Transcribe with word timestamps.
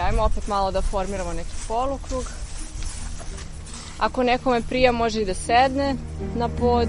Ajmo 0.00 0.22
opet 0.22 0.46
malo 0.46 0.70
da 0.70 0.82
formiramo 0.82 1.32
neki 1.32 1.54
polukrug. 1.68 2.24
Ako 3.98 4.22
nekome 4.22 4.62
prija 4.68 4.92
može 4.92 5.22
i 5.22 5.24
da 5.24 5.34
sedne 5.34 5.94
na 6.34 6.48
pod. 6.48 6.88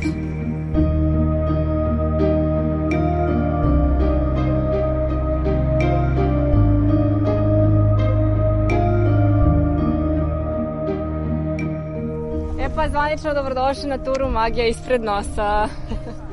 E 12.60 12.76
pa 12.76 12.90
zvanično 12.90 13.34
dobrodošli 13.34 13.90
na 13.90 13.98
turu 13.98 14.30
Magija 14.30 14.68
ispred 14.68 15.04
nosa. 15.04 15.68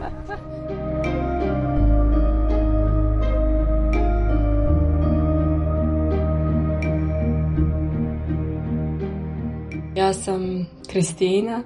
Ja 10.05 10.13
sam 10.13 10.67
Kristina, 10.87 11.63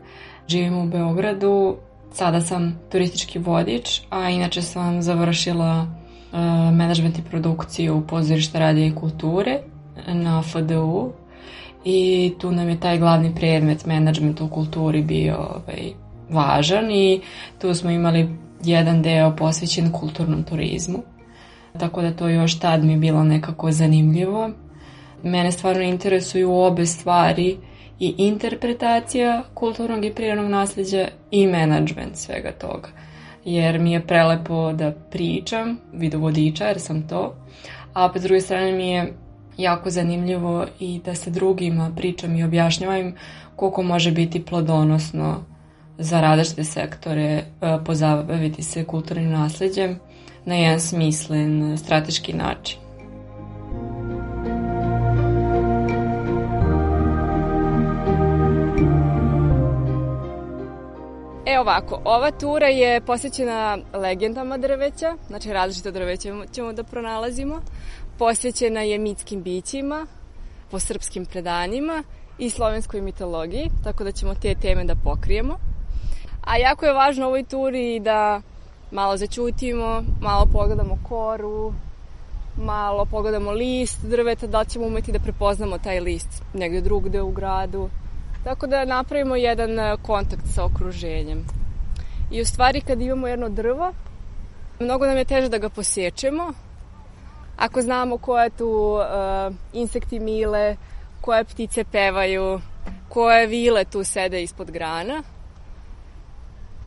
živim 0.48 0.78
u 0.78 0.86
Beogradu, 0.86 1.76
sada 2.12 2.40
sam 2.40 2.78
turistički 2.92 3.38
vodič, 3.38 4.00
a 4.10 4.30
inače 4.30 4.62
sam 4.62 5.02
završila 5.02 5.82
uh, 5.82 6.38
management 6.74 7.18
i 7.18 7.22
produkciju 7.30 8.02
pozorišta 8.08 8.58
radija 8.58 8.86
i 8.86 8.94
kulture 8.94 9.58
na 10.06 10.42
FDU 10.42 11.12
i 11.84 12.32
tu 12.40 12.52
nam 12.52 12.68
je 12.68 12.80
taj 12.80 12.98
glavni 12.98 13.34
predmet 13.34 13.86
management 13.86 14.40
u 14.40 14.48
kulturi 14.48 15.02
bio 15.02 15.36
ovaj, 15.36 15.92
važan 16.30 16.90
i 16.90 17.20
tu 17.60 17.74
smo 17.74 17.90
imali 17.90 18.28
jedan 18.64 19.02
deo 19.02 19.36
posvećen 19.36 19.92
kulturnom 19.92 20.42
turizmu. 20.42 20.98
Tako 21.78 22.02
da 22.02 22.16
to 22.16 22.28
još 22.28 22.58
tad 22.58 22.84
mi 22.84 22.96
bilo 22.96 23.24
nekako 23.24 23.72
zanimljivo. 23.72 24.50
Mene 25.22 25.52
stvarno 25.52 25.82
interesuju 25.82 26.54
obe 26.54 26.86
stvari 26.86 27.58
i 28.00 28.14
interpretacija 28.18 29.42
kulturnog 29.54 30.04
i 30.04 30.14
prirodnog 30.14 30.50
nasleđa 30.50 31.08
i 31.30 31.46
menadžment 31.46 32.16
svega 32.16 32.52
toga. 32.52 32.88
Jer 33.44 33.78
mi 33.78 33.92
je 33.92 34.06
prelepo 34.06 34.72
da 34.72 34.92
pričam, 35.10 35.78
vidovodiča 35.92 36.64
jer 36.64 36.80
sam 36.80 37.08
to, 37.08 37.34
a 37.92 38.04
opet 38.04 38.22
s 38.22 38.24
druge 38.24 38.40
strane 38.40 38.72
mi 38.72 38.88
je 38.88 39.12
jako 39.56 39.90
zanimljivo 39.90 40.66
i 40.80 41.00
da 41.04 41.14
se 41.14 41.30
drugima 41.30 41.92
pričam 41.96 42.36
i 42.36 42.44
objašnjavam 42.44 43.14
koliko 43.56 43.82
može 43.82 44.12
biti 44.12 44.44
plodonosno 44.44 45.44
za 45.98 46.20
različite 46.20 46.64
sektore 46.64 47.22
e, 47.22 47.44
pozabaviti 47.84 48.62
se 48.62 48.84
kulturnim 48.84 49.30
nasleđem 49.30 49.98
na 50.44 50.54
jedan 50.54 50.80
smislen, 50.80 51.78
strateški 51.78 52.32
način. 52.32 52.87
E 61.50 61.60
ovako, 61.60 62.00
ova 62.04 62.30
tura 62.30 62.66
je 62.66 63.00
posvećena 63.00 63.78
legendama 63.92 64.58
drveća, 64.58 65.16
znači 65.28 65.52
različite 65.52 65.90
drveća 65.90 66.28
ćemo 66.52 66.72
da 66.72 66.84
pronalazimo. 66.84 67.60
Posvećena 68.18 68.80
je 68.80 68.98
mitskim 68.98 69.42
bićima, 69.42 70.06
po 70.70 70.78
srpskim 70.78 71.26
predanjima 71.26 72.02
i 72.38 72.50
slovenskoj 72.50 73.00
mitologiji, 73.00 73.70
tako 73.84 74.04
da 74.04 74.12
ćemo 74.12 74.34
te 74.34 74.54
teme 74.54 74.84
da 74.84 74.94
pokrijemo. 74.94 75.58
A 76.44 76.56
jako 76.56 76.86
je 76.86 76.92
važno 76.92 77.26
u 77.26 77.28
ovoj 77.28 77.44
turi 77.44 78.00
da 78.00 78.40
malo 78.90 79.16
začutimo, 79.16 80.02
malo 80.20 80.46
pogledamo 80.52 80.98
koru, 81.08 81.72
malo 82.56 83.04
pogledamo 83.04 83.50
list 83.50 84.04
drveta, 84.04 84.46
da 84.46 84.60
li 84.60 84.68
ćemo 84.68 84.86
umeti 84.86 85.12
da 85.12 85.18
prepoznamo 85.18 85.78
taj 85.78 86.00
list 86.00 86.42
negde 86.54 86.80
drugde 86.80 87.22
u 87.22 87.30
gradu, 87.30 87.88
Tako 88.48 88.66
da 88.66 88.84
napravimo 88.84 89.36
jedan 89.36 89.78
e, 89.78 89.96
kontakt 90.02 90.42
sa 90.54 90.64
okruženjem. 90.64 91.44
I 92.30 92.42
u 92.42 92.44
stvari 92.44 92.80
kad 92.80 93.00
imamo 93.00 93.28
jedno 93.28 93.48
drvo, 93.48 93.92
mnogo 94.80 95.06
nam 95.06 95.16
je 95.16 95.24
teže 95.24 95.48
da 95.48 95.58
ga 95.58 95.68
posjećemo. 95.68 96.52
Ako 97.56 97.82
znamo 97.82 98.18
koje 98.18 98.50
tu 98.50 98.68
uh, 98.68 99.54
insekti 99.72 100.20
mile, 100.20 100.76
koje 101.20 101.44
ptice 101.44 101.84
pevaju, 101.84 102.60
koje 103.08 103.46
vile 103.46 103.84
tu 103.84 104.04
sede 104.04 104.42
ispod 104.42 104.70
grana, 104.70 105.22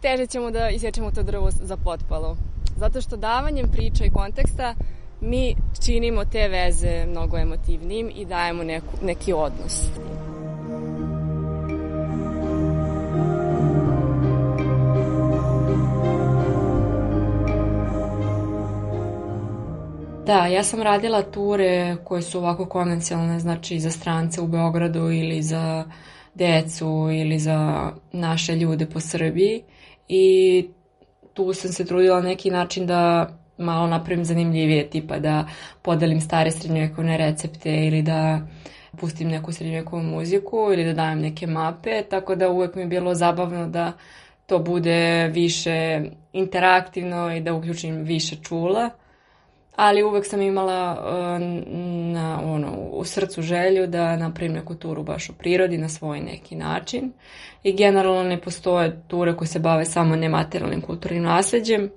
teže 0.02 0.28
ćemo 0.28 0.52
da 0.52 0.70
isječemo 0.70 1.12
to 1.12 1.24
drvo 1.24 1.50
za 1.52 1.78
potpalu. 1.78 2.36
Zato 2.78 3.02
što 3.02 3.18
davanjem 3.18 3.72
priča 3.72 4.06
i 4.06 4.12
konteksta 4.14 4.76
mi 5.20 5.56
činimo 5.86 6.26
te 6.26 6.48
veze 6.48 7.06
mnogo 7.08 7.38
emotivnim 7.38 8.12
i 8.16 8.26
dajemo 8.26 8.64
neku, 8.64 8.98
neki 9.02 9.34
odnos. 9.34 9.90
Da, 20.32 20.46
ja 20.46 20.64
sam 20.64 20.82
radila 20.82 21.22
ture 21.22 21.96
koje 22.04 22.22
su 22.22 22.40
ovako 22.40 22.66
konvencionalne, 22.66 23.40
znači 23.40 23.80
za 23.80 23.92
strance 23.92 24.42
u 24.42 24.48
Beogradu 24.48 25.00
ili 25.00 25.42
za 25.42 25.86
decu 26.36 27.10
ili 27.12 27.40
za 27.40 27.92
naše 28.12 28.56
ljude 28.56 28.86
po 28.86 29.00
Srbiji. 29.00 29.64
I 30.08 30.68
tu 31.34 31.54
sam 31.54 31.72
se 31.72 31.86
trudila 31.86 32.22
neki 32.22 32.52
način 32.52 32.86
da 32.86 33.30
malo 33.58 33.88
napravim 33.88 34.26
zanimljivije, 34.26 34.90
tipa 34.90 35.20
da 35.20 35.48
podelim 35.82 36.22
stare 36.22 36.52
srednjovekovne 36.52 37.18
recepte 37.18 37.88
ili 37.88 38.02
da 38.02 38.42
pustim 38.98 39.30
neku 39.30 39.52
srednjovekovnu 39.52 40.10
muziku 40.10 40.70
ili 40.74 40.86
da 40.86 40.94
dajem 40.94 41.20
neke 41.20 41.48
mape, 41.48 42.04
tako 42.10 42.36
da 42.36 42.50
uvek 42.50 42.76
mi 42.76 42.82
je 42.82 42.88
bilo 42.88 43.14
zabavno 43.16 43.68
da 43.68 43.94
to 44.46 44.60
bude 44.60 45.28
više 45.28 46.02
interaktivno 46.34 47.36
i 47.36 47.42
da 47.42 47.54
uključim 47.54 47.96
više 47.96 48.36
čula 48.36 48.90
ali 49.82 50.04
uvek 50.04 50.26
sam 50.26 50.42
imala 50.42 50.92
uh, 50.92 51.42
na, 52.14 52.42
ono, 52.44 52.72
u 52.92 53.06
srcu 53.06 53.42
želju 53.42 53.88
da 53.88 54.16
napravim 54.16 54.54
neku 54.54 54.76
turu 54.76 55.04
baš 55.04 55.30
u 55.30 55.34
prirodi 55.34 55.78
na 55.78 55.90
svoj 55.90 56.20
neki 56.20 56.56
način 56.56 57.12
i 57.64 57.74
generalno 57.74 58.24
ne 58.24 58.42
postoje 58.42 59.02
ture 59.08 59.36
koje 59.36 59.48
se 59.48 59.60
bave 59.60 59.86
samo 59.86 60.16
nematerijalnim 60.16 60.82
kulturnim 60.82 61.24
nasledđem, 61.24 61.90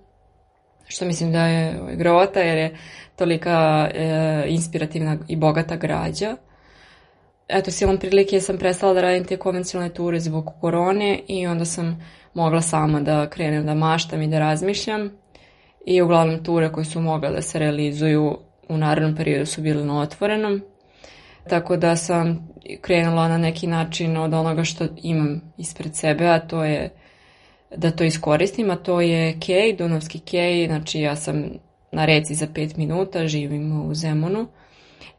što 0.86 1.04
mislim 1.04 1.32
da 1.32 1.46
je 1.46 1.80
ovaj, 1.80 1.96
grota 1.96 2.40
jer 2.40 2.58
je 2.58 2.76
tolika 3.16 3.90
e, 3.94 4.44
inspirativna 4.48 5.16
i 5.28 5.36
bogata 5.36 5.76
građa. 5.76 6.36
Eto, 7.48 7.70
silom 7.70 7.98
prilike 7.98 8.40
sam 8.40 8.58
prestala 8.58 8.94
da 8.94 9.00
radim 9.00 9.24
te 9.24 9.36
konvencionalne 9.36 9.94
ture 9.94 10.20
zbog 10.20 10.52
korone 10.60 11.20
i 11.28 11.46
onda 11.46 11.64
sam 11.64 12.04
mogla 12.34 12.60
sama 12.60 13.00
da 13.00 13.30
krenem 13.30 13.66
da 13.66 13.74
maštam 13.74 14.22
i 14.22 14.28
da 14.28 14.38
razmišljam 14.38 15.23
i 15.86 16.02
uglavnom 16.02 16.44
ture 16.44 16.72
koje 16.72 16.84
su 16.84 17.00
mogle 17.00 17.30
da 17.30 17.42
se 17.42 17.58
realizuju 17.58 18.38
u 18.68 18.76
narednom 18.76 19.16
periodu 19.16 19.46
su 19.46 19.60
bile 19.60 19.84
na 19.84 20.00
otvorenom. 20.00 20.62
Tako 21.48 21.76
da 21.76 21.96
sam 21.96 22.48
krenula 22.80 23.28
na 23.28 23.38
neki 23.38 23.66
način 23.66 24.16
od 24.16 24.34
onoga 24.34 24.64
što 24.64 24.86
imam 25.02 25.40
ispred 25.58 25.96
sebe, 25.96 26.26
a 26.26 26.38
to 26.38 26.64
je 26.64 26.90
da 27.76 27.90
to 27.90 28.04
iskoristim, 28.04 28.70
a 28.70 28.76
to 28.76 29.00
je 29.00 29.40
kej, 29.40 29.76
Dunavski 29.76 30.18
kej, 30.18 30.66
znači 30.66 31.00
ja 31.00 31.16
sam 31.16 31.44
na 31.92 32.04
reci 32.04 32.34
za 32.34 32.46
5 32.46 32.78
minuta, 32.78 33.26
živim 33.26 33.88
u 33.88 33.94
Zemunu. 33.94 34.46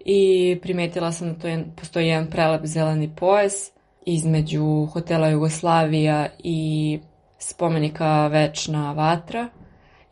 I 0.05 0.57
primetila 0.61 1.11
sam 1.11 1.33
da 1.33 1.39
to 1.39 1.47
je, 1.47 1.65
postoji 1.75 2.07
jedan 2.07 2.27
prelep 2.29 2.65
zeleni 2.65 3.15
pojas 3.15 3.71
između 4.05 4.85
hotela 4.85 5.27
Jugoslavija 5.27 6.27
i 6.43 6.99
spomenika 7.39 8.27
Večna 8.27 8.91
vatra 8.91 9.49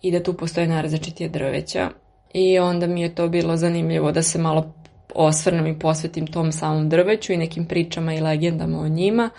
i 0.03 0.11
da 0.11 0.23
tu 0.23 0.33
postoje 0.33 0.67
najrazličitije 0.67 1.29
drveća. 1.29 1.89
I 2.33 2.59
onda 2.59 2.87
mi 2.87 3.01
je 3.01 3.15
to 3.15 3.27
bilo 3.27 3.57
zanimljivo 3.57 4.11
da 4.11 4.21
se 4.21 4.39
malo 4.39 4.73
osvrnem 5.15 5.67
i 5.67 5.79
posvetim 5.79 6.27
tom 6.27 6.51
samom 6.51 6.89
drveću 6.89 7.33
i 7.33 7.37
nekim 7.37 7.65
pričama 7.65 8.13
i 8.13 8.21
legendama 8.21 8.79
o 8.79 8.87
njima, 8.87 9.29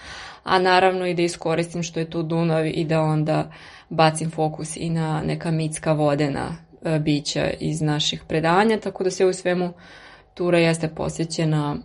a 0.42 0.58
naravno 0.58 1.06
i 1.06 1.14
da 1.14 1.22
iskoristim 1.22 1.82
što 1.82 2.00
je 2.00 2.10
tu 2.10 2.22
Dunav 2.22 2.66
i 2.66 2.84
da 2.84 3.00
onda 3.00 3.52
bacim 3.88 4.30
fokus 4.30 4.76
i 4.76 4.90
na 4.90 5.22
neka 5.22 5.50
mitska 5.50 5.92
vodena 5.92 6.56
e, 6.84 6.98
bića 6.98 7.50
iz 7.60 7.82
naših 7.82 8.22
predanja, 8.28 8.80
tako 8.80 9.04
da 9.04 9.10
se 9.10 9.26
u 9.26 9.32
svemu 9.32 9.72
tura 10.34 10.58
jeste 10.58 10.88
posjećena 10.88 11.76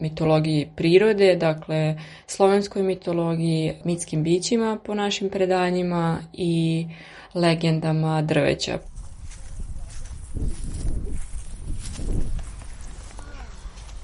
mitologiji 0.00 0.68
prirode, 0.76 1.36
dakle 1.36 1.98
slovenskoj 2.26 2.82
mitologiji, 2.82 3.74
mitskim 3.84 4.22
bićima 4.22 4.78
po 4.84 4.94
našim 4.94 5.30
predanjima 5.30 6.18
i 6.32 6.86
legendama 7.34 8.22
drveća. 8.22 8.78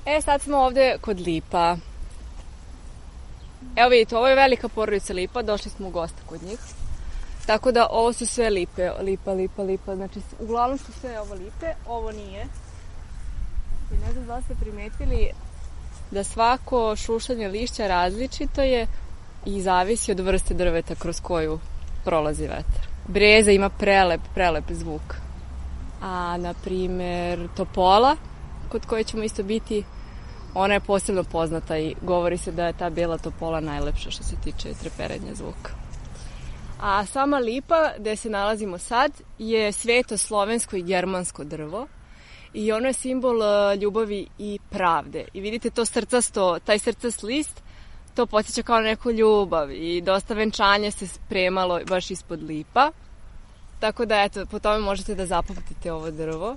E, 0.07 0.21
sad 0.21 0.43
smo 0.43 0.57
ovde 0.57 0.97
kod 1.01 1.21
Lipa. 1.21 1.77
Evo 3.77 3.89
vidite, 3.89 4.17
ovo 4.17 4.29
je 4.29 4.35
velika 4.35 4.69
porodica 4.69 5.13
Lipa, 5.13 5.43
došli 5.43 5.71
smo 5.71 5.89
u 5.89 5.91
gosta 5.91 6.23
kod 6.27 6.43
njih. 6.43 6.59
Tako 7.47 7.73
da 7.73 7.87
ovo 7.91 8.13
su 8.13 8.27
sve 8.27 8.51
lipe, 8.51 8.91
lipa, 9.01 9.33
lipa, 9.33 9.63
lipa, 9.63 9.97
znači 9.97 10.21
uglavnom 10.41 10.79
su 10.79 10.93
sve 10.93 11.21
ovo 11.21 11.35
lipe, 11.35 11.73
ovo 11.87 12.13
nije. 12.13 12.47
Ne 14.07 14.13
znam 14.13 14.27
da 14.27 14.41
ste 14.43 14.55
primetili 14.55 15.31
da 16.11 16.25
svako 16.25 16.97
šušanje 16.97 17.49
lišća 17.49 17.87
različito 17.87 18.63
je 18.63 18.87
i 19.47 19.63
zavisi 19.63 20.13
od 20.13 20.21
vrste 20.21 20.55
drveta 20.55 20.95
kroz 20.95 21.21
koju 21.21 21.59
prolazi 22.05 22.43
vetar. 22.43 22.87
Breza 23.09 23.51
ima 23.51 23.69
prelep, 23.69 24.21
prelep 24.35 24.65
zvuk. 24.71 25.15
A, 26.03 26.37
na 26.39 26.55
primer, 26.65 27.49
topola, 27.57 28.17
kod 28.69 28.87
koje 28.87 29.05
ćemo 29.05 29.23
isto 29.23 29.43
biti, 29.43 29.85
ona 30.55 30.75
je 30.75 30.81
posebno 30.81 31.25
poznata 31.25 31.79
i 31.79 31.95
govori 32.03 32.39
se 32.39 32.53
da 32.53 32.67
je 32.67 32.73
ta 32.73 32.91
bela 32.91 33.19
topola 33.19 33.61
najlepša 33.61 34.11
što 34.11 34.25
se 34.25 34.37
tiče 34.45 34.75
treperenja 34.81 35.35
zvuka. 35.35 35.71
A 36.81 37.07
sama 37.07 37.39
lipa, 37.39 37.93
gde 37.99 38.17
se 38.17 38.31
nalazimo 38.31 38.79
sad, 38.79 39.13
je 39.39 39.73
sveto 39.73 40.17
slovensko 40.17 40.77
i 40.77 40.83
germansko 40.83 41.45
drvo 41.45 41.87
i 42.57 42.73
ono 42.73 42.87
je 42.87 42.93
simbol 42.93 43.43
e, 43.43 43.77
ljubavi 43.77 44.27
i 44.39 44.59
pravde. 44.71 45.25
I 45.33 45.41
vidite 45.41 45.71
to 45.71 45.85
srcasto, 45.85 46.59
taj 46.65 46.79
srcast 46.79 47.23
list, 47.23 47.63
to 48.15 48.27
podsjeća 48.27 48.63
kao 48.63 48.81
neku 48.81 49.11
ljubav 49.11 49.73
i 49.73 50.01
dosta 50.01 50.35
venčanja 50.35 50.91
se 50.91 51.07
spremalo 51.07 51.81
baš 51.89 52.11
ispod 52.11 52.43
lipa. 52.43 52.91
Tako 53.81 54.05
da, 54.07 54.23
eto, 54.23 54.47
po 54.47 54.59
tome 54.59 54.79
možete 54.79 55.15
da 55.15 55.27
zapamtite 55.27 55.93
ovo 55.93 56.11
drvo. 56.11 56.57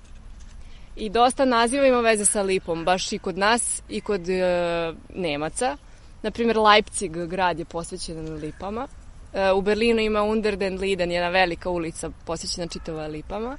I 0.96 1.10
dosta 1.10 1.46
naziva 1.46 1.86
ima 1.88 2.00
veze 2.00 2.26
sa 2.26 2.42
lipom, 2.42 2.86
baš 2.86 3.12
i 3.12 3.20
kod 3.20 3.38
nas 3.38 3.82
i 3.90 4.02
kod 4.02 4.30
e, 4.30 4.94
Nemaca. 5.16 5.78
Naprimer, 6.22 6.58
Leipzig 6.58 7.12
grad 7.28 7.60
je 7.60 7.66
posvećen 7.66 8.34
lipama. 8.34 8.88
E, 9.34 9.52
u 9.52 9.62
Berlinu 9.62 10.02
ima 10.02 10.24
Under 10.24 10.58
den 10.58 10.80
Linden, 10.80 11.12
jedna 11.12 11.30
velika 11.30 11.70
ulica 11.70 12.10
posvećena 12.26 12.68
čitava 12.68 13.08
lipama. 13.08 13.58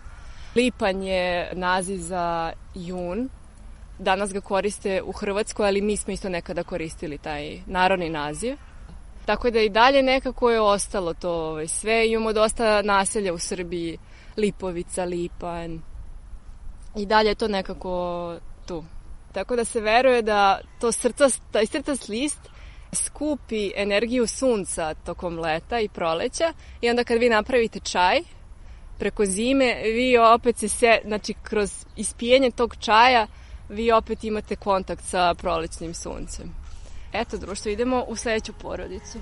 Lipanj 0.54 1.06
je 1.06 1.50
naziv 1.52 1.96
za 1.96 2.52
jun. 2.74 3.28
Danas 3.98 4.32
ga 4.32 4.40
koriste 4.40 5.02
u 5.02 5.12
Hrvatskoj, 5.12 5.66
ali 5.66 5.80
mi 5.80 5.96
smo 5.96 6.12
isto 6.12 6.28
nekada 6.28 6.62
koristili 6.62 7.18
taj 7.18 7.60
narodni 7.66 8.10
naziv. 8.10 8.56
Tako 9.26 9.50
da 9.50 9.60
i 9.60 9.68
dalje 9.68 10.02
nekako 10.02 10.50
je 10.50 10.60
ostalo 10.60 11.14
to 11.14 11.32
ovaj, 11.32 11.68
sve. 11.68 12.08
Imamo 12.08 12.32
dosta 12.32 12.82
naselja 12.82 13.32
u 13.34 13.38
Srbiji, 13.38 13.98
Lipovica, 14.36 15.04
Lipanj. 15.04 15.78
I 16.96 17.06
dalje 17.06 17.28
je 17.28 17.34
to 17.34 17.48
nekako 17.48 18.36
tu. 18.66 18.84
Tako 19.32 19.56
da 19.56 19.64
se 19.64 19.80
veruje 19.80 20.22
da 20.22 20.60
to 20.80 20.92
srcast, 20.92 21.42
taj 21.50 21.66
srcast 21.66 22.08
list 22.08 22.38
skupi 22.92 23.72
energiju 23.76 24.26
sunca 24.26 24.94
tokom 24.94 25.38
leta 25.38 25.80
i 25.80 25.88
proleća 25.88 26.52
i 26.80 26.90
onda 26.90 27.04
kad 27.04 27.18
vi 27.18 27.28
napravite 27.28 27.80
čaj, 27.80 28.20
preko 29.00 29.24
zime, 29.26 29.74
vi 29.84 30.18
opet 30.18 30.56
se, 30.56 30.68
se 30.68 30.98
znači 31.04 31.34
kroz 31.42 31.86
ispijenje 31.96 32.50
tog 32.50 32.76
čaja, 32.76 33.26
vi 33.68 33.92
opet 33.92 34.24
imate 34.24 34.56
kontakt 34.56 35.04
sa 35.04 35.34
prolećnim 35.34 35.94
suncem. 35.94 36.54
Eto, 37.12 37.36
društvo, 37.36 37.70
idemo 37.70 38.04
u 38.08 38.16
sledeću 38.16 38.52
porodicu. 38.52 39.18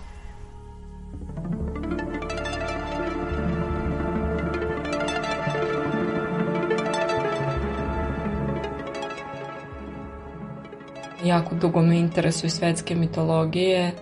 Jako 11.25 11.55
dugo 11.55 11.83
me 11.83 11.99
interesuju 11.99 12.51
svetske 12.51 12.95
mitologije 12.95 13.93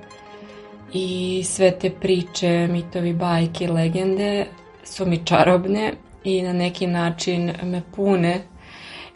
i 0.93 1.43
sve 1.44 1.78
te 1.78 1.90
priče, 1.90 2.69
mitovi, 2.70 3.12
bajke, 3.12 3.69
legende 3.69 4.46
su 4.86 5.06
mi 5.06 5.24
čarobne 5.24 5.92
i 6.24 6.42
na 6.42 6.52
neki 6.52 6.86
način 6.86 7.52
me 7.62 7.82
pune 7.96 8.40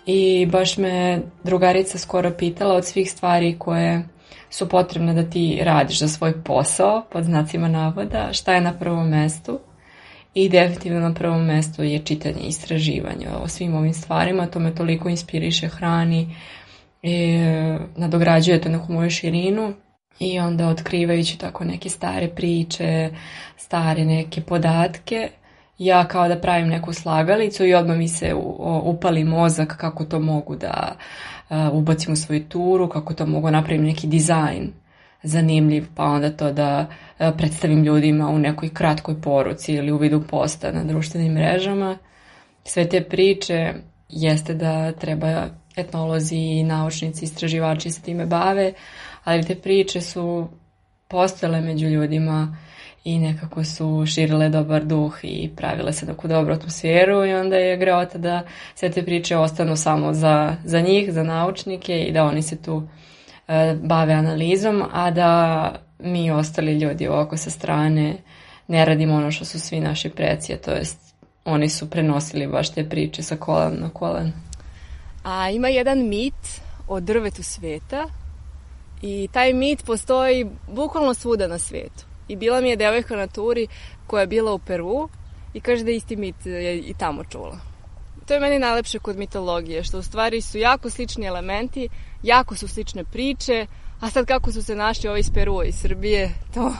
i 0.06 0.46
baš 0.46 0.76
me 0.76 1.22
drugarica 1.44 1.98
skoro 1.98 2.30
pitala 2.38 2.74
od 2.74 2.84
svih 2.84 3.10
stvari 3.10 3.56
koje 3.58 4.02
su 4.50 4.68
potrebne 4.68 5.14
da 5.14 5.30
ti 5.30 5.60
radiš 5.62 5.98
za 5.98 6.08
svoj 6.08 6.42
posao, 6.44 7.02
pod 7.12 7.24
znacima 7.24 7.68
navoda, 7.68 8.32
šta 8.32 8.54
je 8.54 8.60
na 8.60 8.78
prvom 8.78 9.08
mestu. 9.08 9.58
I 10.34 10.48
definitivno 10.48 11.00
na 11.00 11.14
prvom 11.14 11.44
mestu 11.44 11.82
je 11.82 11.98
čitanje 11.98 12.40
i 12.40 12.48
istraživanje 12.48 13.28
o 13.42 13.48
svim 13.48 13.74
ovim 13.74 13.94
stvarima, 13.94 14.46
to 14.46 14.58
me 14.58 14.74
toliko 14.74 15.08
inspiriše, 15.08 15.68
hrani, 15.68 16.36
i 17.02 17.38
nadograđuje 17.96 18.60
to 18.60 18.68
neku 18.68 18.92
moju 18.92 19.10
širinu. 19.10 19.72
I 20.18 20.38
onda 20.38 20.68
otkrivajući 20.68 21.38
tako 21.38 21.64
neke 21.64 21.88
stare 21.88 22.28
priče, 22.28 23.10
stare 23.56 24.04
neke 24.04 24.40
podatke, 24.40 25.28
ja 25.80 26.08
kao 26.08 26.28
da 26.28 26.36
pravim 26.40 26.68
neku 26.68 26.92
slagalicu 26.92 27.64
i 27.64 27.74
odmah 27.74 27.96
mi 27.96 28.08
se 28.08 28.34
upali 28.82 29.24
mozak 29.24 29.76
kako 29.76 30.04
to 30.04 30.20
mogu 30.20 30.56
da 30.56 30.96
ubacim 31.72 32.12
u 32.12 32.16
svoju 32.16 32.48
turu, 32.48 32.88
kako 32.88 33.14
to 33.14 33.26
mogu 33.26 33.50
napravim 33.50 33.84
neki 33.84 34.06
dizajn 34.06 34.72
zanimljiv, 35.22 35.86
pa 35.94 36.04
onda 36.04 36.30
to 36.30 36.52
da 36.52 36.86
predstavim 37.36 37.84
ljudima 37.84 38.28
u 38.28 38.38
nekoj 38.38 38.68
kratkoj 38.68 39.20
poruci 39.20 39.72
ili 39.72 39.92
u 39.92 39.96
vidu 39.96 40.22
posta 40.30 40.72
na 40.72 40.84
društvenim 40.84 41.32
mrežama. 41.32 41.98
Sve 42.64 42.88
te 42.88 43.04
priče 43.04 43.72
jeste 44.08 44.54
da 44.54 44.92
treba 44.92 45.46
etnolozi 45.76 46.36
i 46.36 46.62
naučnici, 46.62 47.24
istraživači 47.24 47.90
se 47.90 48.02
time 48.02 48.26
bave, 48.26 48.72
ali 49.24 49.44
te 49.46 49.54
priče 49.54 50.00
su 50.00 50.48
postale 51.08 51.60
među 51.60 51.86
ljudima 51.86 52.56
i 53.04 53.18
nekako 53.18 53.64
su 53.64 54.04
širile 54.06 54.48
dobar 54.48 54.84
duh 54.84 55.18
i 55.22 55.50
pravile 55.56 55.92
se 55.92 56.06
neku 56.06 56.28
dobru 56.28 56.54
atmosferu 56.54 57.24
i 57.24 57.34
onda 57.34 57.56
je 57.56 57.76
greota 57.76 58.18
da 58.18 58.42
sve 58.74 58.90
te 58.90 59.02
priče 59.04 59.36
ostanu 59.36 59.76
samo 59.76 60.12
za, 60.12 60.56
za 60.64 60.80
njih, 60.80 61.12
za 61.12 61.22
naučnike 61.22 62.00
i 62.00 62.12
da 62.12 62.24
oni 62.24 62.42
se 62.42 62.62
tu 62.62 62.82
e, 63.48 63.76
bave 63.82 64.12
analizom, 64.12 64.82
a 64.92 65.10
da 65.10 65.72
mi 65.98 66.30
ostali 66.30 66.78
ljudi 66.78 67.08
ovako 67.08 67.36
sa 67.36 67.50
strane 67.50 68.16
ne 68.68 68.84
radimo 68.84 69.14
ono 69.14 69.30
što 69.30 69.44
su 69.44 69.60
svi 69.60 69.80
naši 69.80 70.08
preci, 70.08 70.56
to 70.56 70.70
jest 70.70 71.14
oni 71.44 71.68
su 71.68 71.90
prenosili 71.90 72.46
baš 72.46 72.70
te 72.70 72.88
priče 72.88 73.22
sa 73.22 73.36
kolan 73.36 73.76
na 73.80 73.90
kolan. 73.90 74.32
A 75.24 75.50
ima 75.50 75.68
jedan 75.68 76.08
mit 76.08 76.60
o 76.88 77.00
drvetu 77.00 77.42
sveta 77.42 78.06
i 79.02 79.28
taj 79.32 79.52
mit 79.52 79.84
postoji 79.84 80.46
bukvalno 80.68 81.14
svuda 81.14 81.46
na 81.46 81.58
svetu. 81.58 82.09
I 82.30 82.36
bila 82.36 82.60
mi 82.60 82.70
je 82.70 82.76
devojka 82.76 83.16
na 83.16 83.26
turi 83.26 83.66
koja 84.06 84.20
je 84.20 84.26
bila 84.26 84.52
u 84.52 84.58
Peru 84.58 85.08
i 85.54 85.60
kaže 85.60 85.84
da 85.84 85.90
isti 85.90 86.16
mit 86.16 86.46
je 86.46 86.78
i 86.78 86.94
tamo 86.94 87.24
čula. 87.24 87.58
To 88.26 88.34
je 88.34 88.40
meni 88.40 88.58
najlepše 88.58 88.98
kod 88.98 89.18
mitologije, 89.18 89.84
što 89.84 89.98
u 89.98 90.02
stvari 90.02 90.40
su 90.40 90.58
jako 90.58 90.90
slični 90.90 91.26
elementi, 91.26 91.88
jako 92.22 92.54
su 92.54 92.68
slične 92.68 93.04
priče, 93.04 93.66
a 94.00 94.10
sad 94.10 94.26
kako 94.26 94.52
su 94.52 94.62
se 94.62 94.74
našli 94.74 95.08
ovi 95.08 95.20
iz 95.20 95.30
Perua 95.34 95.64
i 95.64 95.72
Srbije, 95.72 96.34
to, 96.54 96.72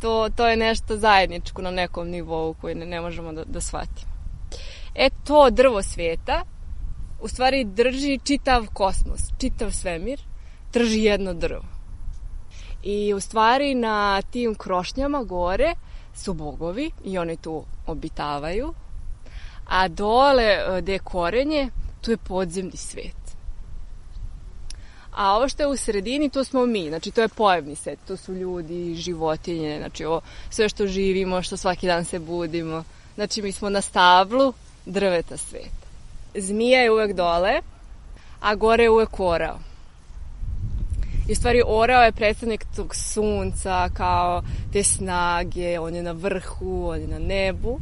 to, 0.00 0.28
to 0.36 0.48
je 0.48 0.56
nešto 0.56 0.96
zajedničko 0.96 1.62
na 1.62 1.70
nekom 1.70 2.08
nivou 2.08 2.54
koji 2.54 2.74
ne, 2.74 2.86
ne 2.86 3.00
možemo 3.00 3.32
da, 3.32 3.44
da 3.44 3.60
shvatimo. 3.60 4.12
E 4.94 5.08
to 5.24 5.50
drvo 5.50 5.82
sveta 5.82 6.42
u 7.20 7.28
stvari 7.28 7.64
drži 7.64 8.18
čitav 8.24 8.66
kosmos, 8.72 9.20
čitav 9.38 9.70
svemir, 9.70 10.20
drži 10.72 11.02
jedno 11.02 11.34
drvo. 11.34 11.75
I 12.88 13.14
u 13.14 13.20
stvari 13.20 13.74
na 13.74 14.22
tim 14.22 14.54
krošnjama 14.54 15.22
gore 15.22 15.74
su 16.14 16.34
bogovi 16.34 16.90
i 17.04 17.18
oni 17.18 17.36
tu 17.36 17.64
obitavaju. 17.86 18.74
A 19.68 19.88
dole 19.88 20.44
e, 20.44 20.80
gde 20.80 20.92
je 20.92 20.98
korenje, 20.98 21.70
tu 22.00 22.10
je 22.10 22.16
podzemni 22.16 22.76
svet. 22.76 23.36
A 25.14 25.36
ovo 25.36 25.48
što 25.48 25.62
je 25.62 25.66
u 25.66 25.76
sredini, 25.76 26.30
to 26.30 26.44
smo 26.44 26.66
mi, 26.66 26.88
znači 26.88 27.10
to 27.10 27.22
je 27.22 27.28
pojavni 27.28 27.74
svet, 27.74 27.98
to 28.06 28.16
su 28.16 28.34
ljudi, 28.34 28.94
životinje, 28.94 29.78
znači 29.78 30.04
ovo 30.04 30.20
sve 30.50 30.68
što 30.68 30.86
živimo, 30.86 31.42
što 31.42 31.56
svaki 31.56 31.86
dan 31.86 32.04
se 32.04 32.18
budimo. 32.18 32.84
Znači 33.14 33.42
mi 33.42 33.52
smo 33.52 33.70
na 33.70 33.80
stablu 33.80 34.52
drveta 34.84 35.36
sveta. 35.36 35.86
Zmija 36.34 36.82
je 36.82 36.90
uvek 36.90 37.12
dole, 37.12 37.60
a 38.40 38.54
gore 38.54 38.82
je 38.82 38.90
uvek 38.90 39.20
orao. 39.20 39.58
I 41.28 41.32
u 41.32 41.34
stvari 41.34 41.62
orao 41.66 42.02
je 42.02 42.12
predstavnik 42.12 42.66
tog 42.76 42.94
sunca 42.94 43.88
kao 43.94 44.42
te 44.72 44.82
snage, 44.82 45.78
on 45.78 45.94
je 45.94 46.02
na 46.02 46.12
vrhu, 46.12 46.88
on 46.88 47.00
je 47.00 47.08
na 47.08 47.18
nebu. 47.18 47.80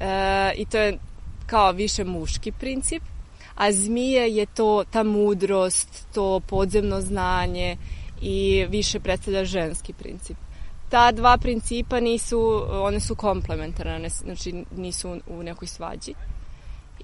E, 0.00 0.52
I 0.56 0.66
to 0.66 0.78
je 0.78 0.98
kao 1.46 1.72
više 1.72 2.04
muški 2.04 2.52
princip 2.52 3.02
a 3.56 3.72
zmije 3.72 4.36
je 4.36 4.46
to 4.46 4.84
ta 4.90 5.02
mudrost, 5.02 6.06
to 6.14 6.40
podzemno 6.40 7.00
znanje 7.00 7.76
i 8.20 8.66
više 8.68 9.00
predstavlja 9.00 9.44
ženski 9.44 9.92
princip. 9.92 10.36
Ta 10.88 11.12
dva 11.12 11.38
principa 11.38 12.00
nisu, 12.00 12.64
one 12.70 13.00
su 13.00 13.14
komplementarne, 13.14 14.08
znači 14.08 14.64
nisu 14.76 15.20
u 15.26 15.42
nekoj 15.42 15.68
svađi. 15.68 16.14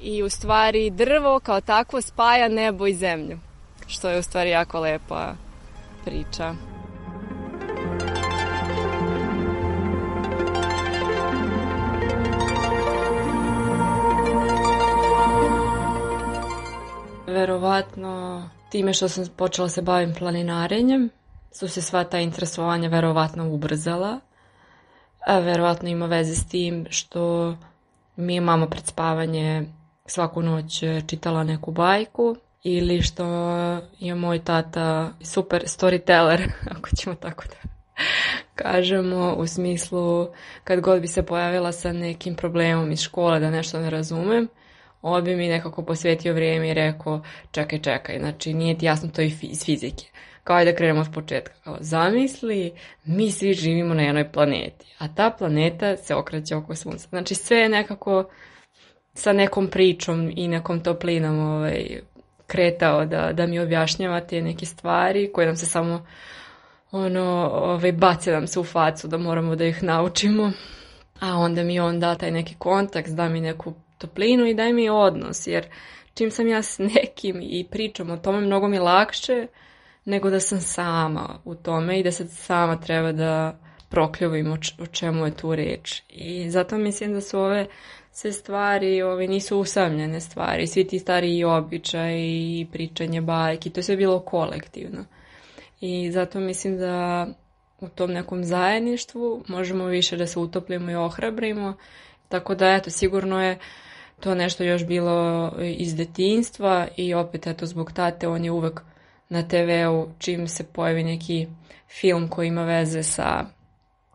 I 0.00 0.22
u 0.22 0.30
stvari 0.30 0.90
drvo 0.90 1.40
kao 1.40 1.60
takvo 1.60 2.00
spaja 2.00 2.48
nebo 2.48 2.86
i 2.86 2.94
zemlju, 2.94 3.38
što 3.86 4.10
je 4.10 4.18
u 4.18 4.22
stvari 4.22 4.50
jako 4.50 4.80
lepa 4.80 5.34
priča. 6.04 6.54
Verovatno 17.26 18.48
time 18.70 18.92
što 18.92 19.08
sam 19.08 19.24
počela 19.36 19.68
se 19.68 19.82
bavim 19.82 20.14
planinarenjem, 20.18 21.10
su 21.52 21.68
se 21.68 21.82
sva 21.82 22.04
ta 22.04 22.18
interesovanja 22.18 22.88
verovatno 22.88 23.50
ubrzala. 23.50 24.20
A 25.26 25.38
verovatno 25.38 25.88
ima 25.88 26.06
veze 26.06 26.34
s 26.34 26.48
tim 26.48 26.86
što 26.90 27.54
mi 28.16 28.34
je 28.34 28.40
mama 28.40 28.66
pred 28.66 28.86
spavanje 28.86 29.66
svaku 30.06 30.42
noć 30.42 30.82
čitala 31.06 31.44
neku 31.44 31.70
bajku 31.70 32.36
ili 32.62 33.02
što 33.02 33.24
je 33.98 34.14
moj 34.14 34.44
tata 34.44 35.12
super 35.20 35.62
storyteller, 35.62 36.50
ako 36.76 36.88
ćemo 36.96 37.14
tako 37.14 37.44
da 37.44 37.72
kažemo, 38.54 39.34
u 39.38 39.46
smislu 39.46 40.28
kad 40.64 40.80
god 40.80 41.00
bi 41.00 41.06
se 41.06 41.26
pojavila 41.26 41.72
sa 41.72 41.92
nekim 41.92 42.34
problemom 42.34 42.92
iz 42.92 43.00
škole 43.00 43.40
da 43.40 43.50
nešto 43.50 43.80
ne 43.80 43.90
razumem, 43.90 44.48
on 45.02 45.24
bi 45.24 45.36
mi 45.36 45.48
nekako 45.48 45.84
posvetio 45.84 46.34
vrijeme 46.34 46.70
i 46.70 46.74
rekao, 46.74 47.22
čekaj, 47.50 47.78
čekaj, 47.78 48.18
znači 48.18 48.54
nije 48.54 48.78
ti 48.78 48.86
jasno 48.86 49.10
to 49.14 49.22
iz 49.22 49.64
fizike. 49.64 50.04
Kao 50.44 50.64
da 50.64 50.74
krenemo 50.74 51.00
od 51.00 51.06
početka. 51.14 51.54
Kao, 51.64 51.76
zamisli, 51.80 52.72
mi 53.04 53.30
svi 53.30 53.52
živimo 53.52 53.94
na 53.94 54.02
jednoj 54.02 54.32
planeti, 54.32 54.94
a 54.98 55.08
ta 55.14 55.30
planeta 55.38 55.96
se 55.96 56.14
okreće 56.14 56.56
oko 56.56 56.76
sunca. 56.76 57.08
Znači 57.08 57.34
sve 57.34 57.56
je 57.56 57.68
nekako 57.68 58.24
sa 59.14 59.32
nekom 59.32 59.68
pričom 59.68 60.32
i 60.36 60.48
nekom 60.48 60.80
toplinom 60.80 61.38
ovaj, 61.38 62.00
kretao 62.52 63.04
da, 63.06 63.32
da 63.32 63.46
mi 63.46 63.58
objašnjava 63.58 64.20
te 64.20 64.42
neke 64.42 64.66
stvari 64.66 65.30
koje 65.32 65.46
nam 65.46 65.56
se 65.56 65.66
samo 65.66 66.06
ono, 66.90 67.50
ovaj, 67.52 67.92
bace 67.92 68.32
nam 68.32 68.46
se 68.46 68.60
u 68.60 68.64
facu 68.64 69.08
da 69.08 69.18
moramo 69.18 69.56
da 69.56 69.64
ih 69.64 69.82
naučimo. 69.82 70.52
A 71.20 71.36
onda 71.36 71.62
mi 71.62 71.80
on 71.80 72.00
da 72.00 72.14
taj 72.14 72.30
neki 72.30 72.54
kontakt, 72.58 73.08
da 73.08 73.28
mi 73.28 73.40
neku 73.40 73.74
toplinu 73.98 74.46
i 74.46 74.54
daj 74.54 74.72
mi 74.72 74.88
odnos, 74.88 75.46
jer 75.46 75.66
čim 76.14 76.30
sam 76.30 76.48
ja 76.48 76.62
s 76.62 76.78
nekim 76.78 77.40
i 77.42 77.66
pričam 77.70 78.10
o 78.10 78.16
tome, 78.16 78.40
mnogo 78.40 78.68
mi 78.68 78.78
lakše 78.78 79.46
nego 80.04 80.30
da 80.30 80.40
sam 80.40 80.60
sama 80.60 81.40
u 81.44 81.54
tome 81.54 82.00
i 82.00 82.02
da 82.02 82.12
sad 82.12 82.30
sama 82.30 82.80
treba 82.80 83.12
da 83.12 83.58
prokljuvim 83.92 84.52
o 84.52 84.86
čemu 84.86 85.26
je 85.26 85.36
tu 85.36 85.54
reč. 85.54 86.02
I 86.08 86.50
zato 86.50 86.78
mislim 86.78 87.12
da 87.12 87.20
su 87.20 87.38
ove 87.38 87.66
sve 88.12 88.32
stvari, 88.32 89.02
ove 89.02 89.26
nisu 89.28 89.58
usamljene 89.58 90.20
stvari, 90.20 90.66
svi 90.66 90.86
ti 90.86 90.98
stari 90.98 91.44
običaj 91.44 92.14
i 92.18 92.66
pričanje 92.72 93.20
bajki, 93.20 93.70
to 93.70 93.80
je 93.80 93.84
sve 93.84 93.96
bilo 93.96 94.20
kolektivno. 94.20 95.04
I 95.80 96.10
zato 96.12 96.40
mislim 96.40 96.78
da 96.78 97.26
u 97.80 97.88
tom 97.88 98.12
nekom 98.12 98.44
zajedništvu 98.44 99.44
možemo 99.48 99.84
više 99.84 100.16
da 100.16 100.26
se 100.26 100.38
utoplimo 100.38 100.90
i 100.90 100.94
ohrabrimo, 100.94 101.76
tako 102.28 102.54
da 102.54 102.74
eto, 102.74 102.90
sigurno 102.90 103.44
je 103.44 103.58
to 104.20 104.34
nešto 104.34 104.64
još 104.64 104.86
bilo 104.86 105.52
iz 105.60 105.96
detinstva 105.96 106.88
i 106.96 107.14
opet 107.14 107.46
eto 107.46 107.66
zbog 107.66 107.92
tate 107.92 108.28
on 108.28 108.44
je 108.44 108.50
uvek 108.50 108.80
na 109.28 109.48
TV-u 109.48 110.08
čim 110.18 110.48
se 110.48 110.64
pojavi 110.64 111.04
neki 111.04 111.46
film 111.88 112.28
koji 112.28 112.48
ima 112.48 112.64
veze 112.64 113.02
sa 113.02 113.44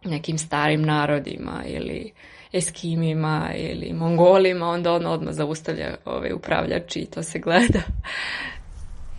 nekim 0.03 0.37
starim 0.37 0.81
narodima 0.81 1.63
ili 1.65 2.11
Eskimima 2.53 3.51
ili 3.55 3.93
Mongolima, 3.93 4.69
onda 4.69 4.93
on 4.93 5.05
odmah 5.05 5.33
zaustavlja 5.33 5.95
ovaj 6.05 6.33
upravljač 6.33 6.95
i 6.95 7.05
to 7.05 7.23
se 7.23 7.39
gleda. 7.39 7.81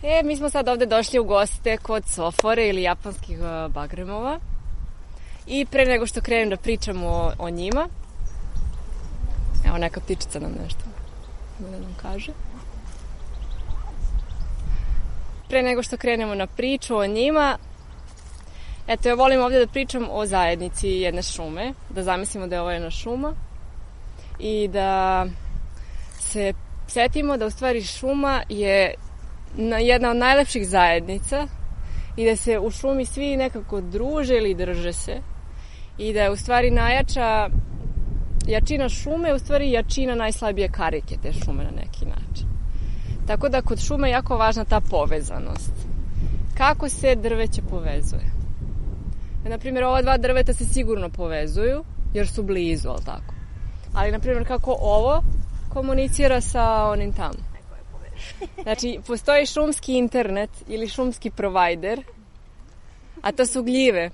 E, 0.02 0.23
mi 0.25 0.37
smo 0.37 0.50
sad 0.50 0.68
ovde 0.68 0.87
došli 0.87 1.18
u 1.18 1.25
goste 1.25 1.76
kod 1.76 2.04
Sofore 2.06 2.68
ili 2.68 2.82
japanskih 2.82 3.38
bagremova. 3.68 4.40
I 5.47 5.66
pre 5.66 5.85
nego 5.85 6.06
što 6.06 6.20
krenem 6.20 6.50
da 6.50 6.56
pričam 6.56 7.04
o, 7.04 7.32
o 7.38 7.50
njima, 7.50 7.88
Evo 9.68 9.78
neka 9.78 10.00
ptičica 10.00 10.40
nam 10.40 10.52
nešto 10.62 10.85
da 11.58 11.70
nam 11.70 11.97
kaže. 12.02 12.32
Pre 15.49 15.62
nego 15.62 15.82
što 15.82 15.97
krenemo 15.97 16.35
na 16.35 16.47
priču 16.47 16.97
o 16.97 17.06
njima, 17.06 17.58
eto 18.88 19.09
ja 19.09 19.14
volim 19.14 19.40
ovdje 19.40 19.59
da 19.59 19.73
pričam 19.73 20.07
o 20.11 20.26
zajednici 20.26 20.88
jedne 20.88 21.23
šume, 21.23 21.73
da 21.90 22.02
zamislimo 22.02 22.47
da 22.47 22.54
je 22.54 22.61
ovo 22.61 22.71
jedna 22.71 22.90
šuma 22.90 23.35
i 24.38 24.68
da 24.68 25.26
se 26.21 26.52
setimo 26.87 27.37
da 27.37 27.47
u 27.47 27.50
stvari 27.50 27.83
šuma 27.83 28.42
je 28.49 28.95
jedna 29.80 30.11
od 30.11 30.16
najlepših 30.16 30.68
zajednica 30.68 31.47
i 32.16 32.25
da 32.25 32.37
se 32.37 32.59
u 32.59 32.71
šumi 32.71 33.04
svi 33.04 33.37
nekako 33.37 33.80
druže 33.80 34.37
ili 34.37 34.54
drže 34.54 34.92
se 34.92 35.21
i 35.99 36.12
da 36.12 36.23
je 36.23 36.30
u 36.30 36.37
stvari 36.37 36.71
najjača 36.71 37.49
jačina 38.47 38.88
šume 38.88 39.35
u 39.35 39.38
stvari 39.38 39.71
jačina 39.71 40.14
najslabije 40.14 40.68
karike 40.68 41.16
te 41.23 41.33
šume 41.33 41.64
na 41.64 41.71
neki 41.71 42.04
način. 42.04 42.49
Tako 43.26 43.49
da 43.49 43.62
kod 43.62 43.80
šume 43.80 44.09
je 44.09 44.12
jako 44.12 44.37
važna 44.37 44.64
ta 44.64 44.80
povezanost. 44.80 45.73
Kako 46.59 46.88
se 46.88 47.14
drveće 47.14 47.62
povezuje? 47.71 48.38
E, 49.47 49.49
na 49.49 49.59
primjer, 49.59 49.85
ova 49.85 50.02
dva 50.02 50.16
drveta 50.16 50.52
se 50.52 50.64
sigurno 50.64 51.11
povezuju, 51.11 51.85
jer 52.14 52.28
su 52.28 52.42
blizu, 52.42 52.88
ali 52.88 53.04
tako. 53.04 53.35
Ali, 53.95 54.12
na 54.12 54.18
primjer, 54.18 54.47
kako 54.47 54.76
ovo 54.80 55.23
komunicira 55.68 56.40
sa 56.40 56.85
onim 56.85 57.12
tamo. 57.12 57.49
Znači, 58.62 58.99
postoji 59.07 59.47
šumski 59.47 59.99
internet 59.99 60.50
ili 60.68 60.88
šumski 60.88 61.30
provider, 61.30 62.02
a 63.23 63.33
to 63.33 63.47
su 63.47 63.62
gljive 63.62 64.11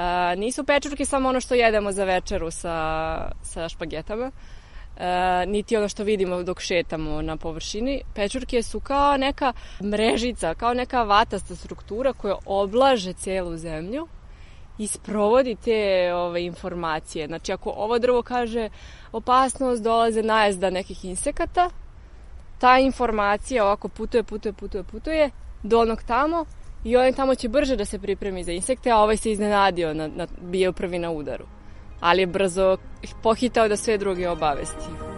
A, 0.00 0.34
nisu 0.34 0.64
pečurke 0.64 1.04
samo 1.04 1.28
ono 1.28 1.40
što 1.40 1.54
jedemo 1.54 1.92
za 1.92 2.04
večeru 2.04 2.50
sa, 2.50 3.30
sa 3.42 3.68
špagetama, 3.68 4.30
a, 4.98 5.44
niti 5.46 5.76
ono 5.76 5.88
što 5.88 6.04
vidimo 6.04 6.42
dok 6.42 6.60
šetamo 6.60 7.22
na 7.22 7.36
površini. 7.36 8.02
Pečurke 8.14 8.62
su 8.62 8.80
kao 8.80 9.16
neka 9.16 9.52
mrežica, 9.82 10.54
kao 10.54 10.74
neka 10.74 11.02
vatasta 11.02 11.56
struktura 11.56 12.12
koja 12.12 12.36
oblaže 12.46 13.12
celu 13.12 13.56
zemlju 13.56 14.08
i 14.80 14.86
sprovodi 14.86 15.56
te 15.64 16.10
ove, 16.14 16.44
informacije. 16.44 17.26
Znači, 17.26 17.52
ako 17.52 17.70
ovo 17.70 17.98
drvo 17.98 18.22
kaže 18.22 18.68
opasnost, 19.12 19.82
dolaze 19.82 20.22
najezda 20.22 20.70
nekih 20.70 21.04
insekata, 21.04 21.70
ta 22.58 22.78
informacija 22.78 23.64
ovako 23.64 23.88
putuje, 23.88 24.22
putuje, 24.22 24.52
putuje, 24.52 24.84
putuje 24.84 25.30
do 25.62 25.80
onog 25.80 26.02
tamo 26.02 26.44
i 26.84 26.96
on 26.96 27.12
tamo 27.12 27.34
će 27.34 27.48
brže 27.48 27.76
da 27.76 27.84
se 27.84 27.98
pripremi 27.98 28.44
za 28.44 28.52
insekte, 28.52 28.90
a 28.90 28.98
ovaj 28.98 29.16
se 29.16 29.32
iznenadio, 29.32 29.94
na, 29.94 30.08
na, 30.08 30.26
bio 30.40 30.72
prvi 30.72 30.98
na 30.98 31.10
udaru. 31.10 31.44
Ali 32.00 32.22
je 32.22 32.26
brzo 32.26 32.76
pohitao 33.22 33.68
da 33.68 33.76
sve 33.76 33.98
druge 33.98 34.28
obavesti. 34.28 35.09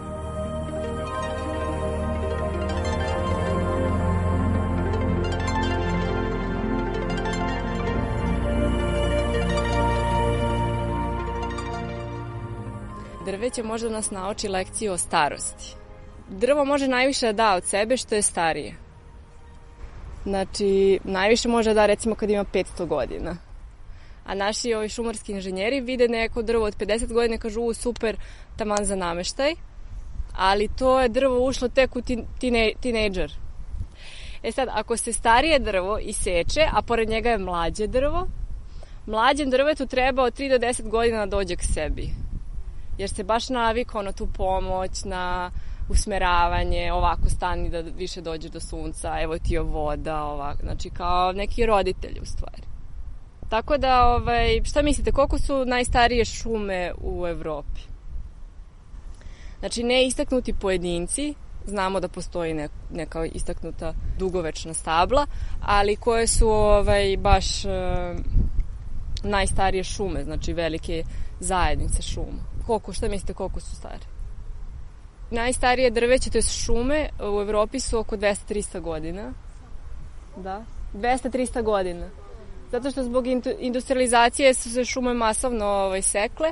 Drveće 13.53 13.67
može 13.67 13.89
da 13.89 13.95
nas 13.95 14.11
nauči 14.11 14.47
lekciju 14.47 14.93
o 14.93 14.97
starosti. 14.97 15.75
Drvo 16.29 16.65
može 16.65 16.87
najviše 16.87 17.25
da 17.25 17.33
da 17.33 17.55
od 17.55 17.63
sebe 17.63 17.97
što 17.97 18.15
je 18.15 18.21
starije. 18.21 18.75
Znači, 20.23 20.99
najviše 21.03 21.49
može 21.49 21.73
da 21.73 21.85
recimo 21.85 22.15
kad 22.15 22.29
ima 22.29 22.45
500 22.45 22.85
godina. 22.85 23.37
A 24.25 24.35
naši 24.35 24.73
ovi 24.73 24.89
šumarski 24.89 25.31
inženjeri 25.31 25.81
vide 25.81 26.07
neko 26.07 26.41
drvo 26.41 26.65
od 26.65 26.77
50 26.77 27.13
godina 27.13 27.35
i 27.35 27.37
kažu, 27.37 27.61
u 27.61 27.73
super, 27.73 28.17
taman 28.57 28.85
za 28.85 28.95
nameštaj. 28.95 29.53
ali 30.35 30.69
to 30.77 31.01
je 31.01 31.09
drvo 31.09 31.45
ušlo 31.45 31.67
tek 31.67 31.95
u 31.95 32.01
tine, 32.39 32.71
tinejdžer. 32.81 33.31
E 34.43 34.51
sad, 34.51 34.67
ako 34.71 34.97
se 34.97 35.13
starije 35.13 35.59
drvo 35.59 35.99
iseče, 35.99 36.67
a 36.71 36.81
pored 36.81 37.09
njega 37.09 37.29
je 37.29 37.37
mlađe 37.37 37.87
drvo, 37.87 38.27
mlađem 39.05 39.49
drvetu 39.49 39.85
treba 39.85 40.23
od 40.23 40.39
3 40.39 40.49
do 40.49 40.67
10 40.67 40.89
godina 40.89 41.25
da 41.25 41.37
dođe 41.37 41.55
k 41.55 41.63
sebi. 41.63 42.22
Jer 42.97 43.09
se 43.09 43.23
baš 43.23 43.49
navikao 43.49 44.01
na 44.01 44.11
tu 44.11 44.27
pomoć, 44.27 45.03
na 45.03 45.51
usmeravanje, 45.89 46.93
ovako 46.93 47.29
stani 47.29 47.69
da 47.69 47.81
više 47.81 48.21
dođe 48.21 48.49
do 48.49 48.59
sunca, 48.59 49.21
evo 49.21 49.39
ti 49.39 49.53
je 49.53 49.61
voda, 49.61 50.23
ovako, 50.23 50.61
znači 50.61 50.89
kao 50.89 51.31
neki 51.31 51.65
roditelj 51.65 52.19
u 52.21 52.25
stvari. 52.25 52.63
Tako 53.49 53.77
da, 53.77 54.07
ovaj, 54.07 54.63
šta 54.63 54.81
mislite, 54.81 55.11
koliko 55.11 55.37
su 55.37 55.65
najstarije 55.65 56.25
šume 56.25 56.93
u 57.01 57.27
Evropi? 57.27 57.81
Znači, 59.59 59.83
ne 59.83 60.07
istaknuti 60.07 60.53
pojedinci, 60.53 61.33
znamo 61.65 61.99
da 61.99 62.07
postoji 62.07 62.53
ne, 62.53 62.69
neka 62.91 63.25
istaknuta 63.25 63.93
dugovečna 64.17 64.73
stabla, 64.73 65.25
ali 65.61 65.95
koje 65.95 66.27
su 66.27 66.49
ovaj, 66.49 67.17
baš 67.17 67.65
e, 67.65 67.69
najstarije 69.23 69.83
šume, 69.83 70.23
znači 70.23 70.53
velike 70.53 71.03
zajednice 71.39 72.01
šuma. 72.01 72.52
Koliko, 72.65 72.93
šta 72.93 73.07
mislite, 73.07 73.33
koliko 73.33 73.59
su 73.59 73.75
stare? 73.75 74.05
Najstarije 75.31 75.89
drveće, 75.91 76.29
to 76.29 76.37
je 76.37 76.41
šume, 76.41 77.09
u 77.19 77.41
Evropi 77.41 77.79
su 77.79 77.99
oko 77.99 78.17
200-300 78.17 78.79
godina. 78.79 79.33
Da, 80.37 80.65
200-300 80.93 81.63
godina. 81.63 82.09
Zato 82.71 82.91
što 82.91 83.03
zbog 83.03 83.25
industrializacije 83.59 84.53
su 84.53 84.69
se 84.69 84.85
šume 84.85 85.13
masovno 85.13 85.65
ovaj, 85.65 86.01
sekle, 86.01 86.51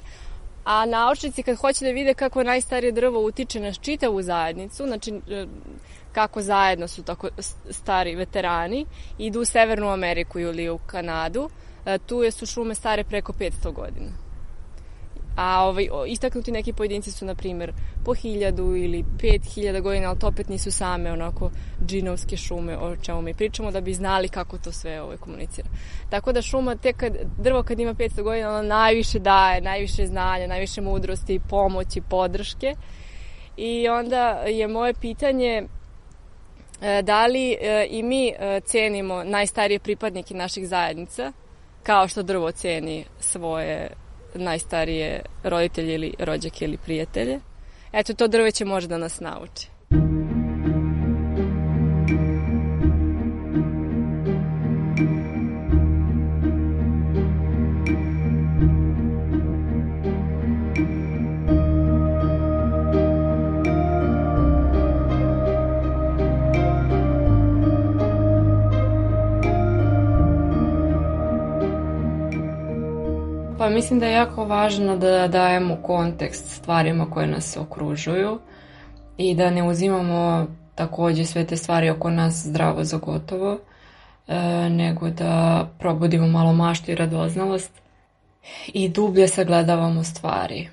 a 0.63 0.85
naučnici 0.85 1.43
kad 1.43 1.57
hoće 1.57 1.85
da 1.85 1.91
vide 1.91 2.13
kako 2.13 2.43
najstarije 2.43 2.91
drvo 2.91 3.25
utiče 3.25 3.59
na 3.59 3.73
čitavu 3.73 4.21
zajednicu, 4.21 4.87
znači 4.87 5.21
e, 5.29 5.45
kako 6.11 6.41
zajedno 6.41 6.87
su 6.87 7.03
tako 7.03 7.29
stari 7.69 8.15
veterani, 8.15 8.85
idu 9.17 9.41
u 9.41 9.45
Severnu 9.45 9.89
Ameriku 9.89 10.39
ili 10.39 10.69
u 10.69 10.79
Kanadu, 10.85 11.49
e, 11.85 11.97
tu 11.97 12.31
su 12.31 12.45
šume 12.45 12.75
stare 12.75 13.03
preko 13.03 13.33
500 13.33 13.73
godina. 13.73 14.11
A 15.35 15.65
ovaj, 15.65 15.87
istaknuti 16.07 16.51
neki 16.51 16.73
pojedinci 16.73 17.11
su, 17.11 17.25
na 17.25 17.35
primjer, 17.35 17.73
po 18.05 18.13
hiljadu 18.13 18.75
ili 18.75 19.05
pet 19.19 19.45
hiljada 19.53 19.79
godina, 19.79 20.09
ali 20.09 20.19
to 20.19 20.27
opet 20.27 20.49
nisu 20.49 20.71
same 20.71 21.11
onako 21.11 21.51
džinovske 21.85 22.37
šume 22.37 22.77
o 22.77 22.95
čemu 22.95 23.21
mi 23.21 23.33
pričamo, 23.33 23.71
da 23.71 23.81
bi 23.81 23.93
znali 23.93 24.29
kako 24.29 24.57
to 24.57 24.71
sve 24.71 25.01
ovaj, 25.01 25.17
komunicira. 25.17 25.69
Tako 26.09 26.31
da 26.31 26.41
šuma, 26.41 26.75
tek 26.75 26.97
kad, 26.97 27.13
drvo 27.37 27.63
kad 27.63 27.79
ima 27.79 27.93
500 27.93 28.23
godina, 28.23 28.49
ono 28.49 28.61
najviše 28.61 29.19
daje, 29.19 29.61
najviše 29.61 30.05
znanja, 30.05 30.47
najviše 30.47 30.81
mudrosti, 30.81 31.41
pomoći, 31.49 32.01
podrške. 32.01 32.75
I 33.57 33.87
onda 33.89 34.29
je 34.31 34.67
moje 34.67 34.93
pitanje 34.93 35.63
e, 36.81 37.01
da 37.01 37.27
li 37.27 37.57
e, 37.61 37.87
i 37.89 38.03
mi 38.03 38.27
e, 38.29 38.61
cenimo 38.65 39.23
najstarije 39.23 39.79
pripadnike 39.79 40.33
naših 40.33 40.67
zajednica, 40.67 41.31
kao 41.83 42.07
što 42.07 42.23
drvo 42.23 42.51
ceni 42.51 43.05
svoje 43.19 43.89
najstarije 44.33 45.21
roditelje 45.43 45.93
ili 45.93 46.13
rođake 46.19 46.65
ili 46.65 46.77
prijatelje. 46.77 47.39
Eto, 47.93 48.13
to 48.13 48.27
drveće 48.27 48.65
može 48.65 48.87
da 48.87 48.97
nas 48.97 49.19
nauči. 49.19 49.67
Pa 49.89 50.40
mislim 73.71 73.99
da 73.99 74.05
je 74.05 74.13
jako 74.13 74.45
važno 74.45 74.97
da 74.97 75.27
dajemo 75.27 75.75
kontekst 75.75 76.49
stvarima 76.49 77.09
koje 77.11 77.27
nas 77.27 77.57
okružuju 77.57 78.39
i 79.17 79.35
da 79.35 79.49
ne 79.49 79.63
uzimamo 79.63 80.47
takođe 80.75 81.25
sve 81.25 81.45
te 81.45 81.57
stvari 81.57 81.89
oko 81.89 82.09
nas 82.09 82.33
zdravo 82.33 82.83
za 82.83 82.97
gotovo, 82.97 83.59
e, 84.27 84.69
nego 84.69 85.09
da 85.09 85.67
probudimo 85.79 86.27
malo 86.27 86.53
maštu 86.53 86.91
i 86.91 86.95
radoznalost 86.95 87.71
i 88.73 88.89
dublje 88.89 89.27
sagledavamo 89.27 90.03
stvari. 90.03 90.67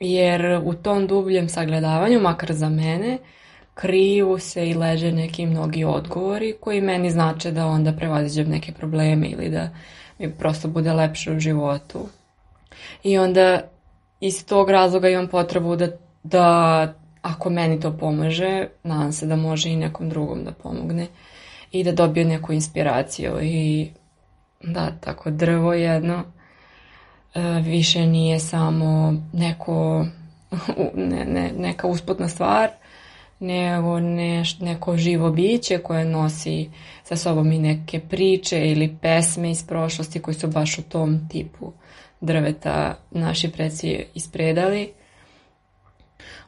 Jer 0.00 0.60
u 0.64 0.74
tom 0.74 1.06
dubljem 1.06 1.48
sagledavanju, 1.48 2.20
makar 2.20 2.52
za 2.52 2.68
mene, 2.68 3.18
kriju 3.74 4.38
se 4.38 4.68
i 4.68 4.74
leže 4.74 5.12
neki 5.12 5.46
mnogi 5.46 5.84
odgovori 5.84 6.54
koji 6.60 6.80
meni 6.80 7.10
znače 7.10 7.50
da 7.50 7.66
onda 7.66 7.92
prevaziđem 7.92 8.48
neke 8.48 8.72
probleme 8.72 9.28
ili 9.28 9.48
da 9.48 9.68
mi 10.18 10.32
prosto 10.32 10.68
bude 10.68 10.92
lepše 10.92 11.32
u 11.32 11.40
životu. 11.40 12.08
I 13.02 13.18
onda 13.18 13.60
iz 14.20 14.46
tog 14.46 14.70
razloga 14.70 15.08
imam 15.08 15.28
potrebu 15.28 15.76
da, 15.76 15.88
da 16.22 16.94
ako 17.22 17.50
meni 17.50 17.80
to 17.80 17.96
pomaže, 17.98 18.66
nadam 18.82 19.12
se 19.12 19.26
da 19.26 19.36
može 19.36 19.70
i 19.70 19.76
nekom 19.76 20.08
drugom 20.08 20.44
da 20.44 20.52
pomogne 20.52 21.06
i 21.72 21.84
da 21.84 21.92
dobije 21.92 22.24
neku 22.24 22.52
inspiraciju 22.52 23.38
i 23.42 23.88
da, 24.62 24.90
tako 25.00 25.30
drvo 25.30 25.72
jedno 25.74 26.22
e, 27.34 27.40
više 27.62 28.06
nije 28.06 28.40
samo 28.40 29.14
neko 29.32 30.06
ne, 30.94 31.24
ne, 31.24 31.52
neka 31.58 31.86
usputna 31.86 32.28
stvar, 32.28 32.70
nego 33.44 34.00
neš, 34.00 34.60
neko 34.60 34.96
živo 34.96 35.30
biće 35.30 35.78
koje 35.78 36.04
nosi 36.04 36.70
sa 37.02 37.16
sobom 37.16 37.52
i 37.52 37.58
neke 37.58 38.00
priče 38.00 38.70
ili 38.70 38.96
pesme 39.02 39.50
iz 39.50 39.66
prošlosti 39.66 40.22
koji 40.22 40.34
su 40.34 40.48
baš 40.48 40.78
u 40.78 40.82
tom 40.82 41.28
tipu 41.28 41.72
drveta 42.20 42.98
naši 43.10 43.50
preci 43.50 44.04
ispredali. 44.14 44.92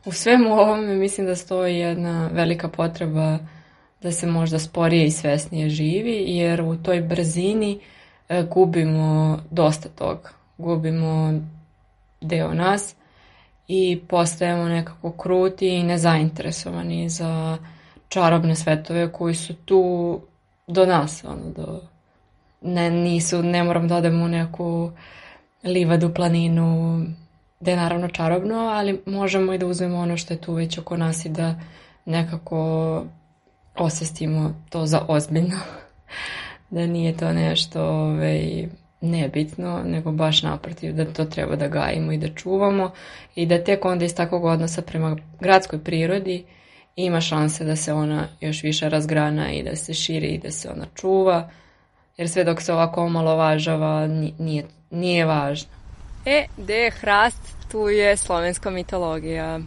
U 0.05 0.13
svemu 0.13 0.53
ovome 0.53 0.95
mislim 0.95 1.27
da 1.27 1.37
stoji 1.37 1.77
jedna 1.77 2.29
velika 2.33 2.69
potreba 2.69 3.39
da 4.03 4.13
se 4.13 4.27
možda 4.27 4.59
sporije 4.59 5.07
i 5.07 5.11
svesnije 5.11 5.69
živi, 5.69 6.25
jer 6.27 6.61
u 6.61 6.77
toj 6.77 7.01
brzini 7.01 7.81
e, 8.29 8.43
gubimo 8.43 9.39
dosta 9.51 9.89
toga. 9.89 10.31
Gubimo 10.59 11.41
deo 12.21 12.55
nas 12.55 12.95
i 13.69 14.01
postajemo 14.09 14.69
nekako 14.69 15.13
kruti 15.13 15.69
i 15.69 15.83
nezainteresovani 15.83 17.09
za 17.09 17.59
čarobne 18.09 18.55
svetove 18.55 19.13
koji 19.13 19.35
su 19.35 19.55
tu 19.55 20.21
do 20.67 20.87
nas, 20.87 21.25
ono, 21.25 21.51
do, 21.57 21.81
ne, 22.61 22.91
nisu, 22.91 23.43
ne 23.43 23.65
moram 23.65 23.89
da 23.89 23.97
odem 23.97 24.23
u 24.23 24.29
neku 24.29 24.91
livadu, 25.65 26.15
planinu, 26.15 27.01
gde 27.61 27.71
je 27.71 27.77
naravno 27.77 28.09
čarobno, 28.09 28.55
ali 28.55 29.03
možemo 29.07 29.53
i 29.53 29.59
da 29.59 29.67
uzmemo 29.67 29.99
ono 29.99 30.17
što 30.17 30.35
je 30.35 30.41
tu 30.41 30.53
već 30.55 30.79
oko 30.79 30.97
nas 30.97 31.25
i 31.25 31.29
da 31.29 31.55
nekako 32.05 33.05
osvestimo 33.77 34.55
to 34.71 34.87
za 34.87 35.05
ozbiljno. 35.09 35.57
da 36.71 36.87
nije 36.87 37.17
to 37.17 37.33
nešto 37.33 37.85
ovaj, 37.85 38.69
nebitno, 39.11 39.83
nego 39.85 40.13
baš 40.13 40.43
naprotiv 40.43 40.93
da 40.93 41.05
to 41.05 41.25
treba 41.25 41.57
da 41.57 41.69
gajimo 41.69 42.13
i 42.13 42.19
da 42.19 42.29
čuvamo 42.29 42.91
i 43.35 43.47
da 43.47 43.65
tek 43.65 43.85
onda 43.85 44.05
iz 44.05 44.15
takvog 44.15 44.45
odnosa 44.45 44.83
prema 44.83 45.17
gradskoj 45.41 45.79
prirodi 45.85 46.45
ima 46.97 47.21
šanse 47.21 47.65
da 47.65 47.77
se 47.77 47.93
ona 47.93 48.29
još 48.41 48.63
više 48.63 48.89
razgrana 48.89 49.53
i 49.53 49.63
da 49.63 49.77
se 49.77 49.95
širi 49.95 50.27
i 50.27 50.39
da 50.39 50.51
se 50.51 50.71
ona 50.71 50.87
čuva, 50.95 51.51
jer 52.17 52.29
sve 52.29 52.45
dok 52.45 52.63
se 52.63 52.73
ovako 52.73 53.03
omalovažava 53.03 54.07
nije, 54.39 54.65
nije 54.91 55.25
važno. 55.25 55.69
E, 56.27 56.47
gde 56.57 56.75
je 56.75 56.91
hrast, 56.91 57.57
tu 57.71 57.89
je 57.89 58.17
slovenska 58.17 58.71
mitologija. 58.71 59.61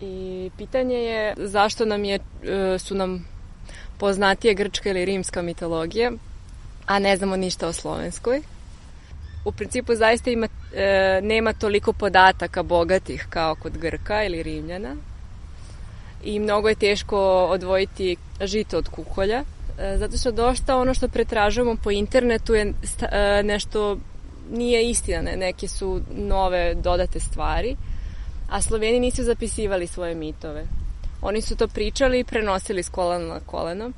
I 0.00 0.50
pitanje 0.58 0.96
je 0.96 1.34
zašto 1.38 1.84
nam 1.84 2.04
je, 2.04 2.14
e, 2.14 2.78
su 2.78 2.94
nam 2.94 3.28
poznatije 3.98 4.54
grčka 4.54 4.90
ili 4.90 5.04
rimska 5.04 5.42
mitologija, 5.42 6.12
a 6.86 6.98
ne 6.98 7.16
znamo 7.16 7.36
ništa 7.36 7.68
o 7.68 7.72
slovenskoj. 7.72 8.42
U 9.44 9.52
principu 9.52 9.94
zaista 9.94 10.30
ima, 10.30 10.48
e, 10.74 11.20
nema 11.22 11.52
toliko 11.52 11.92
podataka 11.92 12.62
bogatih 12.62 13.26
kao 13.30 13.54
kod 13.54 13.78
Grka 13.78 14.24
ili 14.24 14.42
Rimljana 14.42 14.96
i 16.24 16.38
mnogo 16.38 16.68
je 16.68 16.74
teško 16.74 17.46
odvojiti 17.50 18.16
žito 18.40 18.78
od 18.78 18.88
kukolja, 18.88 19.44
e, 19.78 19.96
zato 19.98 20.16
što 20.16 20.32
dosta 20.32 20.76
ono 20.76 20.94
što 20.94 21.08
pretražujemo 21.08 21.76
po 21.84 21.90
internetu 21.90 22.54
je 22.54 22.72
e, 23.02 23.42
nešto 23.42 23.98
nije 24.50 24.90
istina, 24.90 25.22
ne, 25.22 25.36
neke 25.36 25.68
su 25.68 26.00
nove 26.16 26.74
dodate 26.74 27.20
stvari, 27.20 27.76
a 28.50 28.62
Sloveni 28.62 29.00
nisu 29.00 29.22
zapisivali 29.22 29.86
svoje 29.86 30.14
mitove. 30.14 30.64
Oni 31.22 31.42
su 31.42 31.56
to 31.56 31.68
pričali 31.68 32.20
i 32.20 32.24
prenosili 32.24 32.82
s 32.82 32.88
kolena 32.88 33.34
na 33.34 33.40
koleno. 33.40 33.90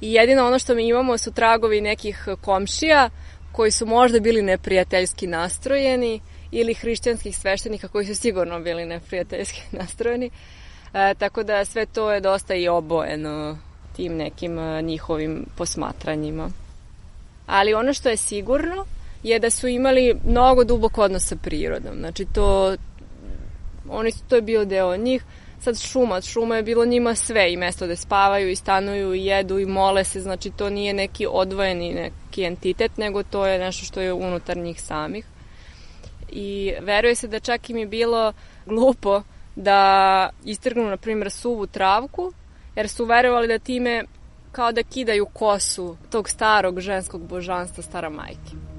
I 0.00 0.12
jedino 0.12 0.46
ono 0.46 0.58
što 0.58 0.74
mi 0.74 0.88
imamo 0.88 1.18
su 1.18 1.32
tragovi 1.32 1.80
nekih 1.80 2.28
komšija 2.40 3.10
koji 3.52 3.70
su 3.70 3.86
možda 3.86 4.20
bili 4.20 4.42
neprijateljski 4.42 5.26
nastrojeni 5.26 6.20
ili 6.50 6.74
hrišćanskih 6.74 7.38
sveštenika 7.38 7.88
koji 7.88 8.06
su 8.06 8.14
sigurno 8.14 8.60
bili 8.60 8.86
neprijateljski 8.86 9.62
nastrojeni. 9.78 10.30
E, 10.94 11.14
tako 11.14 11.42
da 11.42 11.64
sve 11.64 11.86
to 11.86 12.12
je 12.12 12.20
dosta 12.20 12.54
i 12.54 12.68
obojeno 12.68 13.58
tim 13.96 14.16
nekim 14.16 14.58
e, 14.58 14.82
njihovim 14.82 15.46
posmatranjima. 15.56 16.50
Ali 17.46 17.74
ono 17.74 17.92
što 17.92 18.08
je 18.08 18.16
sigurno 18.16 18.84
je 19.22 19.38
da 19.38 19.50
su 19.50 19.68
imali 19.68 20.16
mnogo 20.24 20.64
dubok 20.64 20.98
odnos 20.98 21.26
sa 21.26 21.36
prirodom. 21.36 21.98
Znači 21.98 22.24
to, 22.24 22.76
oni 23.88 24.10
su, 24.10 24.18
to 24.28 24.36
je 24.36 24.42
bio 24.42 24.64
deo 24.64 24.96
njih. 24.96 25.24
Sad 25.60 25.80
šuma, 25.80 26.20
šuma 26.20 26.56
je 26.56 26.62
bilo 26.62 26.86
njima 26.86 27.14
sve 27.14 27.52
i 27.52 27.56
mesto 27.56 27.86
da 27.86 27.96
spavaju 27.96 28.50
i 28.50 28.56
stanuju 28.56 29.14
i 29.14 29.24
jedu 29.24 29.58
i 29.58 29.66
mole 29.66 30.04
se, 30.04 30.20
znači 30.20 30.50
to 30.50 30.70
nije 30.70 30.94
neki 30.94 31.26
odvojeni 31.30 31.94
neki 31.94 32.44
entitet, 32.44 32.96
nego 32.96 33.22
to 33.22 33.46
je 33.46 33.58
nešto 33.58 33.84
što 33.84 34.00
je 34.00 34.12
unutar 34.12 34.56
njih 34.56 34.82
samih. 34.82 35.26
I 36.28 36.72
veruje 36.80 37.14
se 37.14 37.28
da 37.28 37.40
čak 37.40 37.70
im 37.70 37.76
je 37.76 37.86
bilo 37.86 38.32
glupo 38.66 39.22
da 39.56 40.30
istrgnu, 40.44 40.84
na 40.84 40.96
primjer, 40.96 41.30
suvu 41.30 41.66
travku, 41.66 42.32
jer 42.76 42.88
su 42.88 43.04
verovali 43.04 43.48
da 43.48 43.58
time 43.58 44.04
kao 44.52 44.72
da 44.72 44.82
kidaju 44.82 45.26
kosu 45.26 45.96
tog 46.10 46.28
starog 46.28 46.80
ženskog 46.80 47.20
božanstva, 47.20 47.82
stara 47.82 48.08
majke. 48.08 48.69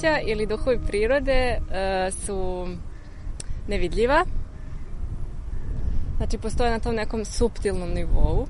Bića 0.00 0.18
ili 0.26 0.46
duhovi 0.46 0.78
prirode 0.86 1.58
uh, 1.60 2.14
su 2.14 2.68
nevidljiva. 3.68 4.24
Znači, 6.16 6.38
postoje 6.38 6.70
na 6.70 6.78
tom 6.78 6.94
nekom 6.94 7.24
suptilnom 7.24 7.90
nivou. 7.90 8.46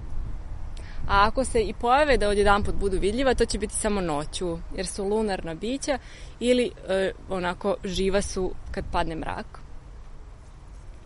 A 1.09 1.27
ako 1.27 1.45
se 1.45 1.63
i 1.63 1.75
pojave 1.81 2.17
da 2.17 2.29
odjedan 2.29 2.63
put 2.65 2.75
budu 2.75 2.99
vidljiva, 2.99 3.35
to 3.35 3.45
će 3.45 3.59
biti 3.59 3.75
samo 3.75 4.01
noću, 4.01 4.59
jer 4.77 4.87
su 4.87 5.05
lunarna 5.05 5.55
bića 5.55 5.99
ili 6.41 6.71
e, 6.89 7.13
onako 7.29 7.77
živa 7.85 8.23
su 8.23 8.53
kad 8.71 8.85
padne 8.93 9.15
mrak. 9.15 9.61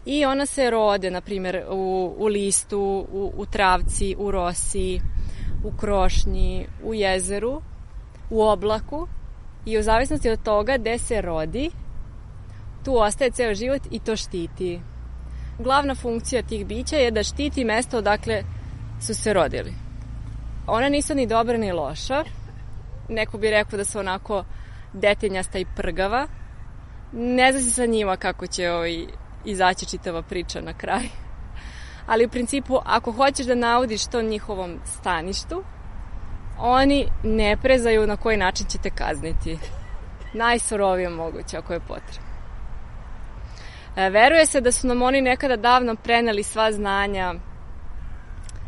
I 0.06 0.24
ona 0.24 0.46
se 0.46 0.70
rode, 0.70 1.10
na 1.10 1.20
primjer, 1.20 1.64
u, 1.70 2.14
u 2.18 2.26
listu, 2.26 3.06
u, 3.12 3.32
u 3.36 3.46
travci, 3.46 4.16
u 4.18 4.30
rosi, 4.30 5.00
u 5.64 5.72
krošnji, 5.76 6.66
u 6.84 6.94
jezeru, 6.94 7.62
u 8.30 8.42
oblaku 8.42 9.08
i 9.66 9.78
u 9.78 9.82
zavisnosti 9.82 10.30
od 10.30 10.42
toga 10.42 10.76
gde 10.78 10.98
se 10.98 11.20
rodi, 11.20 11.70
tu 12.84 12.98
ostaje 12.98 13.30
ceo 13.30 13.54
život 13.54 13.82
i 13.90 13.98
to 13.98 14.16
štiti. 14.16 14.80
Glavna 15.58 15.94
funkcija 15.94 16.42
tih 16.42 16.66
bića 16.66 16.96
je 16.96 17.10
da 17.10 17.22
štiti 17.22 17.64
mesto 17.64 17.98
odakle 17.98 18.42
su 19.00 19.14
se 19.14 19.32
rodili. 19.32 19.72
Ona 20.66 20.88
nisu 20.88 21.14
ni 21.14 21.26
dobra 21.26 21.56
ni 21.58 21.72
loša. 21.72 22.24
Neko 23.08 23.38
bi 23.38 23.50
rekao 23.50 23.76
da 23.76 23.84
su 23.84 23.98
onako 23.98 24.44
detinjasta 24.92 25.58
i 25.58 25.66
prgava. 25.76 26.26
Ne 27.12 27.52
zna 27.52 27.60
se 27.60 27.70
sa 27.70 27.86
njima 27.86 28.16
kako 28.16 28.46
će 28.46 28.70
ovaj, 28.70 29.06
izaći 29.44 29.86
čitava 29.86 30.22
priča 30.22 30.60
na 30.60 30.72
kraj. 30.72 31.02
Ali 32.10 32.26
u 32.26 32.28
principu, 32.28 32.78
ako 32.84 33.12
hoćeš 33.12 33.46
da 33.46 33.54
naudiš 33.54 34.06
to 34.06 34.22
njihovom 34.22 34.78
staništu, 34.84 35.62
oni 36.58 37.08
ne 37.22 37.56
prezaju 37.56 38.06
na 38.06 38.16
koji 38.16 38.36
način 38.36 38.66
ćete 38.66 38.90
kazniti. 38.90 39.58
Najsurovije 40.34 41.08
moguće 41.08 41.56
ako 41.56 41.72
je 41.72 41.80
potrebno. 41.80 42.34
E, 43.96 44.10
veruje 44.10 44.46
se 44.46 44.60
da 44.60 44.72
su 44.72 44.86
nam 44.86 45.02
oni 45.02 45.20
nekada 45.20 45.56
davno 45.56 45.96
preneli 45.96 46.42
sva 46.42 46.72
znanja 46.72 47.34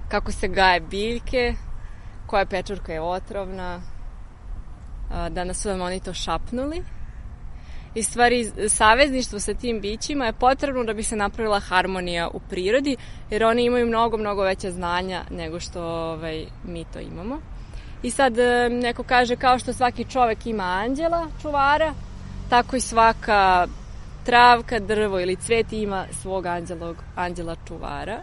kako 0.09 0.33
se 0.33 0.49
gaje 0.49 0.81
biljke, 0.81 1.55
koja 2.27 2.47
pečurka 2.47 2.93
je 2.93 3.01
otrovna, 3.01 3.81
danas 5.31 5.63
su 5.63 5.69
nam 5.69 5.81
oni 5.81 6.01
to 6.01 6.15
šapnuli. 6.15 6.83
I 7.95 8.03
stvari, 8.03 8.53
savezništvo 8.69 9.41
sa 9.41 9.55
tim 9.55 9.81
bićima 9.81 10.27
je 10.27 10.33
potrebno 10.33 10.85
da 10.85 10.95
bi 10.95 11.03
se 11.03 11.17
napravila 11.17 11.61
harmonija 11.61 12.29
u 12.29 12.41
prirodi, 12.41 12.97
jer 13.31 13.45
oni 13.45 13.65
imaju 13.65 13.87
mnogo, 13.87 14.17
mnogo 14.17 14.43
veća 14.43 14.71
znanja 14.71 15.25
nego 15.31 15.61
što 15.61 15.83
ovaj, 15.85 16.47
mi 16.65 16.85
to 16.93 17.01
imamo. 17.01 17.39
I 18.07 18.11
sad 18.11 18.39
e, 18.39 18.69
neko 18.69 19.03
kaže 19.03 19.37
kao 19.37 19.59
što 19.59 19.73
svaki 19.73 20.05
čovek 20.05 20.47
ima 20.47 20.63
anđela, 20.63 21.27
čuvara, 21.43 21.95
tako 22.51 22.77
i 22.77 22.81
svaka 22.81 23.67
travka, 24.25 24.79
drvo 24.79 25.21
ili 25.21 25.37
cvet 25.37 25.73
ima 25.73 26.07
svog 26.23 26.47
anđelog, 26.47 26.97
anđela 27.17 27.57
čuvara. 27.69 28.19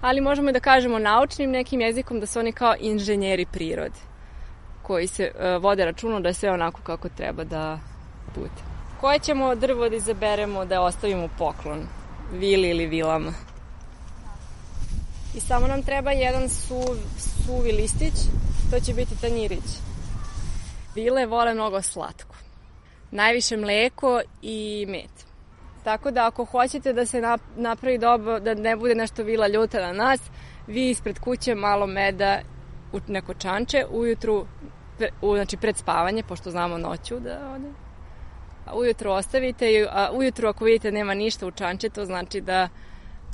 Ali 0.00 0.20
možemo 0.20 0.52
da 0.52 0.60
kažemo 0.60 0.98
naučnim 0.98 1.50
nekim 1.50 1.80
jezikom 1.80 2.20
da 2.20 2.26
su 2.26 2.38
oni 2.38 2.52
kao 2.52 2.74
inženjeri 2.80 3.46
prirode 3.52 4.00
koji 4.82 5.06
se 5.06 5.30
uh, 5.34 5.62
vode 5.62 5.84
računom 5.84 6.22
da 6.22 6.28
je 6.28 6.34
sve 6.34 6.50
onako 6.50 6.80
kako 6.82 7.08
treba 7.08 7.44
da 7.44 7.78
bude. 8.34 8.62
Koje 9.00 9.18
ćemo 9.18 9.54
drvo 9.54 9.88
da 9.88 9.96
izaberemo 9.96 10.64
da 10.64 10.82
ostavimo 10.82 11.28
poklon? 11.38 11.86
Vili 12.32 12.68
ili 12.68 12.86
vilama? 12.86 13.32
I 15.34 15.40
samo 15.40 15.66
nam 15.66 15.82
treba 15.82 16.10
jedan 16.10 16.48
suv, 16.48 16.96
suvi 17.18 17.72
listić 17.72 18.14
to 18.70 18.80
će 18.80 18.94
biti 18.94 19.20
tanjirić. 19.20 19.64
Vile 20.94 21.26
vole 21.26 21.54
mnogo 21.54 21.82
slatko. 21.82 22.34
Najviše 23.10 23.56
mleko 23.56 24.20
i 24.42 24.86
med. 24.88 25.10
Tako 25.84 26.10
da 26.10 26.26
ako 26.26 26.44
hoćete 26.44 26.92
da 26.92 27.06
se 27.06 27.22
napravi 27.56 27.98
dobro, 27.98 28.40
da 28.40 28.54
ne 28.54 28.76
bude 28.76 28.94
nešto 28.94 29.22
vila 29.22 29.48
ljuta 29.48 29.80
na 29.80 29.92
nas, 29.92 30.20
vi 30.66 30.90
ispred 30.90 31.18
kuće 31.18 31.54
malo 31.54 31.86
meda 31.86 32.40
u 32.92 33.00
neko 33.08 33.34
čanče, 33.34 33.84
ujutru, 33.90 34.46
u, 35.22 35.34
znači 35.36 35.56
pred 35.56 35.76
spavanje, 35.76 36.22
pošto 36.22 36.50
znamo 36.50 36.78
noću 36.78 37.20
da 37.20 37.52
ode. 37.54 37.68
A 38.66 38.76
ujutru 38.78 39.10
ostavite, 39.10 39.86
a 39.90 40.10
ujutru 40.12 40.48
ako 40.48 40.64
vidite 40.64 40.92
nema 40.92 41.14
ništa 41.14 41.46
u 41.46 41.50
čanče, 41.50 41.88
to 41.88 42.04
znači 42.04 42.40
da 42.40 42.68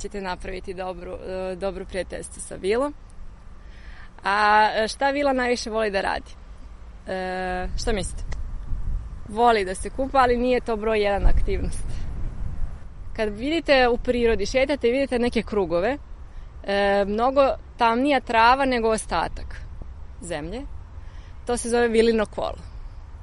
ćete 0.01 0.21
napraviti 0.21 0.73
dobro, 0.73 1.17
e, 1.27 1.55
dobro 1.55 1.85
prijateljstvo 1.85 2.41
sa 2.41 2.55
vilom. 2.55 2.93
A 4.25 4.69
e, 4.75 4.87
šta 4.87 5.09
Vila 5.09 5.33
najviše 5.33 5.69
voli 5.69 5.91
da 5.91 6.01
radi? 6.01 6.31
E, 7.07 7.67
šta 7.77 7.93
mislite? 7.93 8.23
Voli 9.29 9.65
da 9.65 9.75
se 9.75 9.89
kupa, 9.89 10.17
ali 10.17 10.37
nije 10.37 10.61
to 10.61 10.75
broj 10.75 10.99
jedan 10.99 11.27
aktivnost. 11.27 11.85
Kad 13.15 13.37
vidite 13.37 13.87
u 13.87 13.97
prirodi, 13.97 14.45
šetate 14.45 14.87
i 14.87 14.91
vidite 14.91 15.19
neke 15.19 15.41
krugove, 15.41 15.97
e, 16.63 17.05
mnogo 17.07 17.41
tamnija 17.77 18.19
trava 18.19 18.65
nego 18.65 18.89
ostatak 18.89 19.61
zemlje. 20.21 20.61
To 21.45 21.57
se 21.57 21.69
zove 21.69 21.87
vilino 21.87 22.25
kolo. 22.25 22.57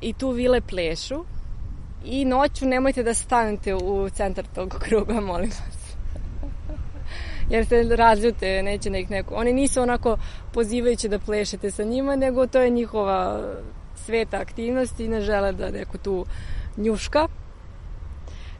I 0.00 0.12
tu 0.12 0.30
vile 0.30 0.60
plešu 0.60 1.24
i 2.04 2.24
noću 2.24 2.66
nemojte 2.66 3.02
da 3.02 3.14
stanete 3.14 3.74
u 3.74 4.10
centar 4.10 4.44
tog 4.54 4.78
kruga, 4.80 5.20
molim 5.20 5.50
vas 5.50 5.81
jer 7.52 7.66
se 7.66 7.96
razljute, 7.96 8.62
neće 8.62 8.90
nek 8.90 9.08
neko. 9.08 9.34
Oni 9.34 9.52
nisu 9.52 9.82
onako 9.82 10.16
pozivajući 10.52 11.08
da 11.08 11.18
plešete 11.18 11.70
sa 11.70 11.84
njima, 11.84 12.16
nego 12.16 12.46
to 12.46 12.60
je 12.60 12.70
njihova 12.70 13.40
sveta 13.94 14.36
aktivnost 14.36 15.00
i 15.00 15.08
ne 15.08 15.20
žele 15.20 15.52
da 15.52 15.70
neko 15.70 15.98
tu 15.98 16.26
njuška. 16.76 17.28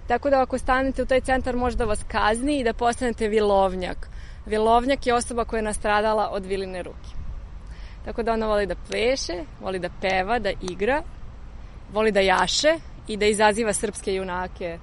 Tako 0.06 0.30
da 0.30 0.42
ako 0.42 0.58
stanete 0.58 1.02
u 1.02 1.06
taj 1.06 1.20
centar 1.20 1.56
može 1.56 1.76
da 1.76 1.84
vas 1.84 2.04
kazni 2.08 2.58
i 2.58 2.64
da 2.64 2.72
postanete 2.72 3.28
vilovnjak. 3.28 4.08
Vilovnjak 4.46 5.06
je 5.06 5.14
osoba 5.14 5.44
koja 5.44 5.58
je 5.58 5.62
nastradala 5.62 6.28
od 6.30 6.46
viline 6.46 6.82
ruke. 6.82 7.16
Tako 8.04 8.22
da 8.22 8.32
ona 8.32 8.46
voli 8.46 8.66
da 8.66 8.74
pleše, 8.90 9.44
voli 9.60 9.78
da 9.78 9.88
peva, 10.00 10.38
da 10.38 10.52
igra, 10.60 11.02
voli 11.92 12.12
da 12.12 12.20
jaše 12.20 12.76
i 13.08 13.16
da 13.16 13.26
izaziva 13.26 13.72
srpske 13.72 14.14
junake 14.14 14.78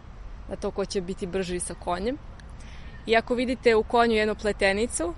na 0.49 0.55
to 0.55 0.71
ko 0.71 0.85
će 0.85 1.01
biti 1.01 1.27
brži 1.27 1.59
sa 1.59 1.73
konjem. 1.73 2.17
I 3.09 3.15
ako 3.15 3.35
vidite 3.35 3.75
u 3.75 3.83
konju 3.83 4.15
jednu 4.15 4.35
pletenicu, 4.35 5.13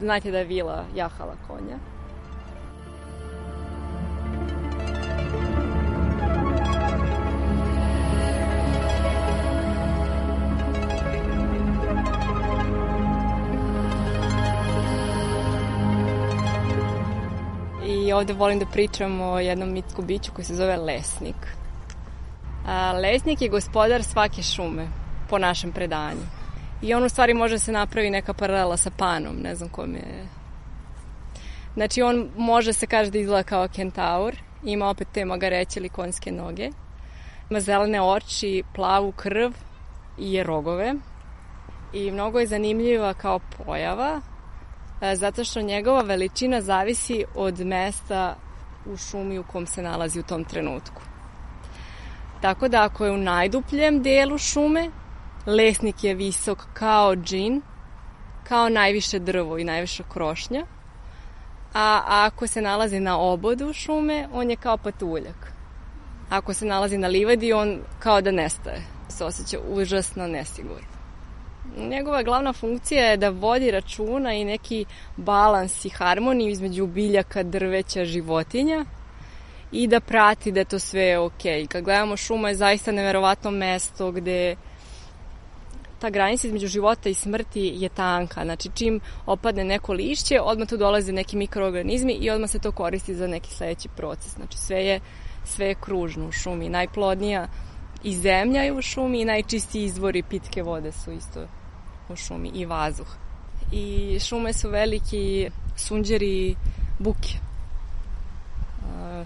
znajte 0.00 0.30
da 0.30 0.38
je 0.38 0.44
vila 0.44 0.84
jahala 0.94 1.34
konja. 1.48 1.78
I 17.86 18.12
ovde 18.12 18.32
volim 18.32 18.58
da 18.58 18.66
pričam 18.66 19.20
o 19.20 19.38
jednom 19.38 19.72
mitskom 19.72 20.06
biću 20.06 20.32
koji 20.34 20.44
se 20.44 20.54
zove 20.54 20.76
lesnik. 20.76 21.56
A, 22.66 22.92
lesnik 22.92 23.42
je 23.42 23.48
gospodar 23.48 24.02
svake 24.02 24.42
šume, 24.42 24.86
po 25.30 25.38
našem 25.38 25.72
predanju. 25.72 26.35
I 26.82 26.94
on 26.94 27.04
u 27.04 27.08
stvari 27.08 27.34
može 27.34 27.58
se 27.58 27.72
napravi 27.72 28.10
neka 28.10 28.34
paralela 28.34 28.76
sa 28.76 28.90
panom, 28.90 29.36
ne 29.42 29.54
znam 29.54 29.68
kom 29.68 29.94
je... 29.94 30.26
Znači 31.74 32.02
on 32.02 32.28
može 32.36 32.72
se 32.72 32.86
kaže 32.86 33.10
da 33.10 33.18
izgleda 33.18 33.42
kao 33.42 33.68
kentaur, 33.68 34.36
ima 34.64 34.88
opet 34.88 35.08
te 35.12 35.24
magareće 35.24 35.80
ili 35.80 35.88
konjske 35.88 36.32
noge, 36.32 36.70
ima 37.50 37.60
zelene 37.60 38.02
oči, 38.02 38.62
plavu 38.74 39.12
krv 39.12 39.52
i 40.18 40.42
rogove 40.42 40.94
i 41.92 42.10
mnogo 42.10 42.40
je 42.40 42.46
zanimljiva 42.46 43.14
kao 43.14 43.38
pojava 43.38 44.20
e, 45.00 45.16
zato 45.16 45.44
što 45.44 45.62
njegova 45.62 46.02
veličina 46.02 46.60
zavisi 46.60 47.24
od 47.34 47.60
mesta 47.60 48.36
u 48.86 48.96
šumi 48.96 49.38
u 49.38 49.44
kom 49.44 49.66
se 49.66 49.82
nalazi 49.82 50.20
u 50.20 50.22
tom 50.22 50.44
trenutku. 50.44 51.02
Tako 52.40 52.68
da 52.68 52.84
ako 52.84 53.04
je 53.04 53.12
u 53.12 53.16
najdupljem 53.16 54.02
delu 54.02 54.38
šume, 54.38 54.90
lesnik 55.46 56.04
je 56.04 56.14
visok 56.14 56.58
kao 56.74 57.16
džin, 57.16 57.62
kao 58.48 58.68
najviše 58.68 59.18
drvo 59.18 59.58
i 59.58 59.64
najviše 59.64 60.02
krošnja, 60.12 60.66
a 61.74 62.02
ako 62.06 62.46
se 62.46 62.62
nalazi 62.62 63.00
na 63.00 63.18
obodu 63.18 63.72
šume, 63.72 64.28
on 64.32 64.50
je 64.50 64.56
kao 64.56 64.76
patuljak. 64.76 65.52
Ako 66.30 66.54
se 66.54 66.66
nalazi 66.66 66.98
na 66.98 67.08
livadi, 67.08 67.52
on 67.52 67.80
kao 67.98 68.20
da 68.20 68.30
nestaje. 68.30 68.82
Se 69.08 69.24
osjeća 69.24 69.58
užasno 69.68 70.26
nesigurno. 70.26 70.96
Njegova 71.76 72.22
glavna 72.22 72.52
funkcija 72.52 73.04
je 73.04 73.16
da 73.16 73.28
vodi 73.28 73.70
računa 73.70 74.34
i 74.34 74.44
neki 74.44 74.84
balans 75.16 75.84
i 75.84 75.88
harmoniju 75.88 76.50
između 76.50 76.86
biljaka, 76.86 77.42
drveća, 77.42 78.04
životinja 78.04 78.84
i 79.72 79.86
da 79.86 80.00
prati 80.00 80.52
da 80.52 80.60
je 80.60 80.64
to 80.64 80.78
sve 80.78 81.18
ok. 81.18 81.42
Kad 81.68 81.84
gledamo 81.84 82.16
šuma 82.16 82.48
je 82.48 82.54
zaista 82.54 82.92
neverovatno 82.92 83.50
mesto 83.50 84.10
gde 84.10 84.56
ta 86.06 86.10
granica 86.10 86.46
između 86.46 86.66
života 86.66 87.08
i 87.08 87.14
smrti 87.14 87.72
je 87.74 87.88
tanka. 87.88 88.44
Znači, 88.44 88.70
čim 88.74 89.00
opadne 89.26 89.64
neko 89.64 89.92
lišće, 89.92 90.40
odmah 90.40 90.68
tu 90.68 90.76
dolaze 90.76 91.12
neki 91.12 91.36
mikroorganizmi 91.36 92.12
i 92.12 92.30
odmah 92.30 92.50
se 92.50 92.58
to 92.58 92.72
koristi 92.72 93.14
za 93.14 93.26
neki 93.26 93.50
sledeći 93.50 93.88
proces. 93.88 94.34
Znači, 94.34 94.58
sve 94.58 94.84
je, 94.84 95.00
sve 95.44 95.66
je 95.66 95.74
kružno 95.74 96.28
u 96.28 96.32
šumi. 96.32 96.68
Najplodnija 96.68 97.48
i 98.04 98.14
zemlja 98.14 98.62
je 98.62 98.72
u 98.72 98.82
šumi 98.82 99.20
i 99.20 99.24
najčistiji 99.24 99.84
izvori 99.84 100.22
pitke 100.22 100.62
vode 100.62 100.92
su 100.92 101.12
isto 101.12 101.40
u 102.08 102.16
šumi 102.16 102.50
i 102.54 102.66
vazduh. 102.66 103.08
I 103.72 104.18
šume 104.20 104.52
su 104.52 104.70
veliki 104.70 105.50
sunđeri 105.76 106.56
buke. 106.98 107.38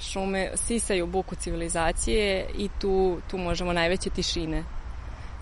Šume 0.01 0.51
sisaju 0.55 1.07
buku 1.07 1.35
civilizacije 1.35 2.47
i 2.59 2.69
tu, 2.81 3.21
tu 3.31 3.39
možemo 3.39 3.73
najveće 3.73 4.11
tišine 4.11 4.65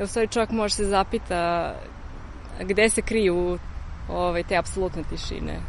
u 0.05 0.07
stvari 0.07 0.29
čovjek 0.29 0.51
može 0.51 0.75
se 0.75 0.85
zapita 0.85 1.75
gde 2.61 2.89
se 2.89 3.03
kriju 3.03 3.59
ovaj, 4.09 4.43
te 4.43 4.57
apsolutne 4.57 5.03
tišine. 5.11 5.61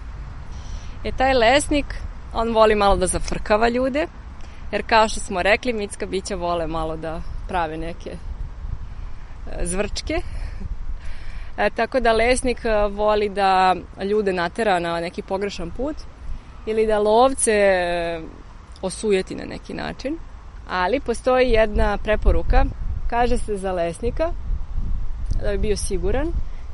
E, 1.04 1.12
taj 1.12 1.34
lesnik, 1.34 1.86
on 2.34 2.54
voli 2.54 2.76
malo 2.76 2.96
da 2.96 3.08
zafrkava 3.08 3.70
ljude, 3.70 4.08
jer 4.72 4.84
kao 4.88 5.08
što 5.10 5.20
smo 5.20 5.44
rekli, 5.44 5.74
mitska 5.74 6.06
bića 6.06 6.36
vole 6.36 6.68
malo 6.68 6.98
da 6.98 7.22
prave 7.48 7.78
neke 7.78 8.10
e, 8.10 9.66
zvrčke. 9.66 10.22
E, 11.58 11.70
tako 11.70 12.00
da 12.00 12.12
lesnik 12.12 12.66
e, 12.66 12.88
voli 12.92 13.30
da 13.30 13.76
ljude 14.10 14.34
natera 14.34 14.80
na 14.80 15.00
neki 15.00 15.22
pogrešan 15.22 15.72
put 15.72 15.96
ili 16.66 16.88
da 16.88 17.00
lovce 17.00 17.52
e, 17.52 18.22
osujeti 18.82 19.36
na 19.36 19.46
neki 19.46 19.74
način. 19.74 20.18
Ali 20.70 21.00
postoji 21.00 21.50
jedna 21.50 21.98
preporuka 21.98 22.66
Kaže 23.10 23.38
se 23.38 23.58
za 23.58 23.72
lesnika, 23.72 24.32
da 25.44 25.52
bi 25.52 25.58
bio 25.58 25.78
siguran, 25.78 26.28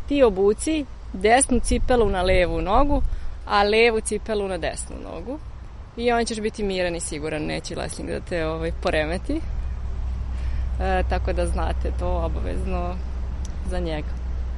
ti 0.07 0.23
obuci 0.23 0.85
desnu 1.13 1.59
cipelu 1.59 2.09
na 2.09 2.21
levu 2.21 2.61
nogu, 2.61 3.01
a 3.45 3.63
levu 3.63 4.01
cipelu 4.01 4.47
na 4.47 4.57
desnu 4.57 4.95
nogu. 5.03 5.39
I 5.97 6.11
on 6.11 6.25
ćeš 6.25 6.41
biti 6.41 6.63
miran 6.63 6.95
i 6.95 6.99
siguran, 6.99 7.41
neće 7.41 7.75
lesnik 7.75 8.09
da 8.09 8.19
te 8.19 8.47
ovaj, 8.47 8.71
poremeti. 8.81 9.41
E, 10.81 11.03
tako 11.09 11.33
da 11.33 11.45
znate 11.45 11.91
to 11.99 12.07
obavezno 12.07 12.95
za 13.69 13.79
njega. 13.79 14.07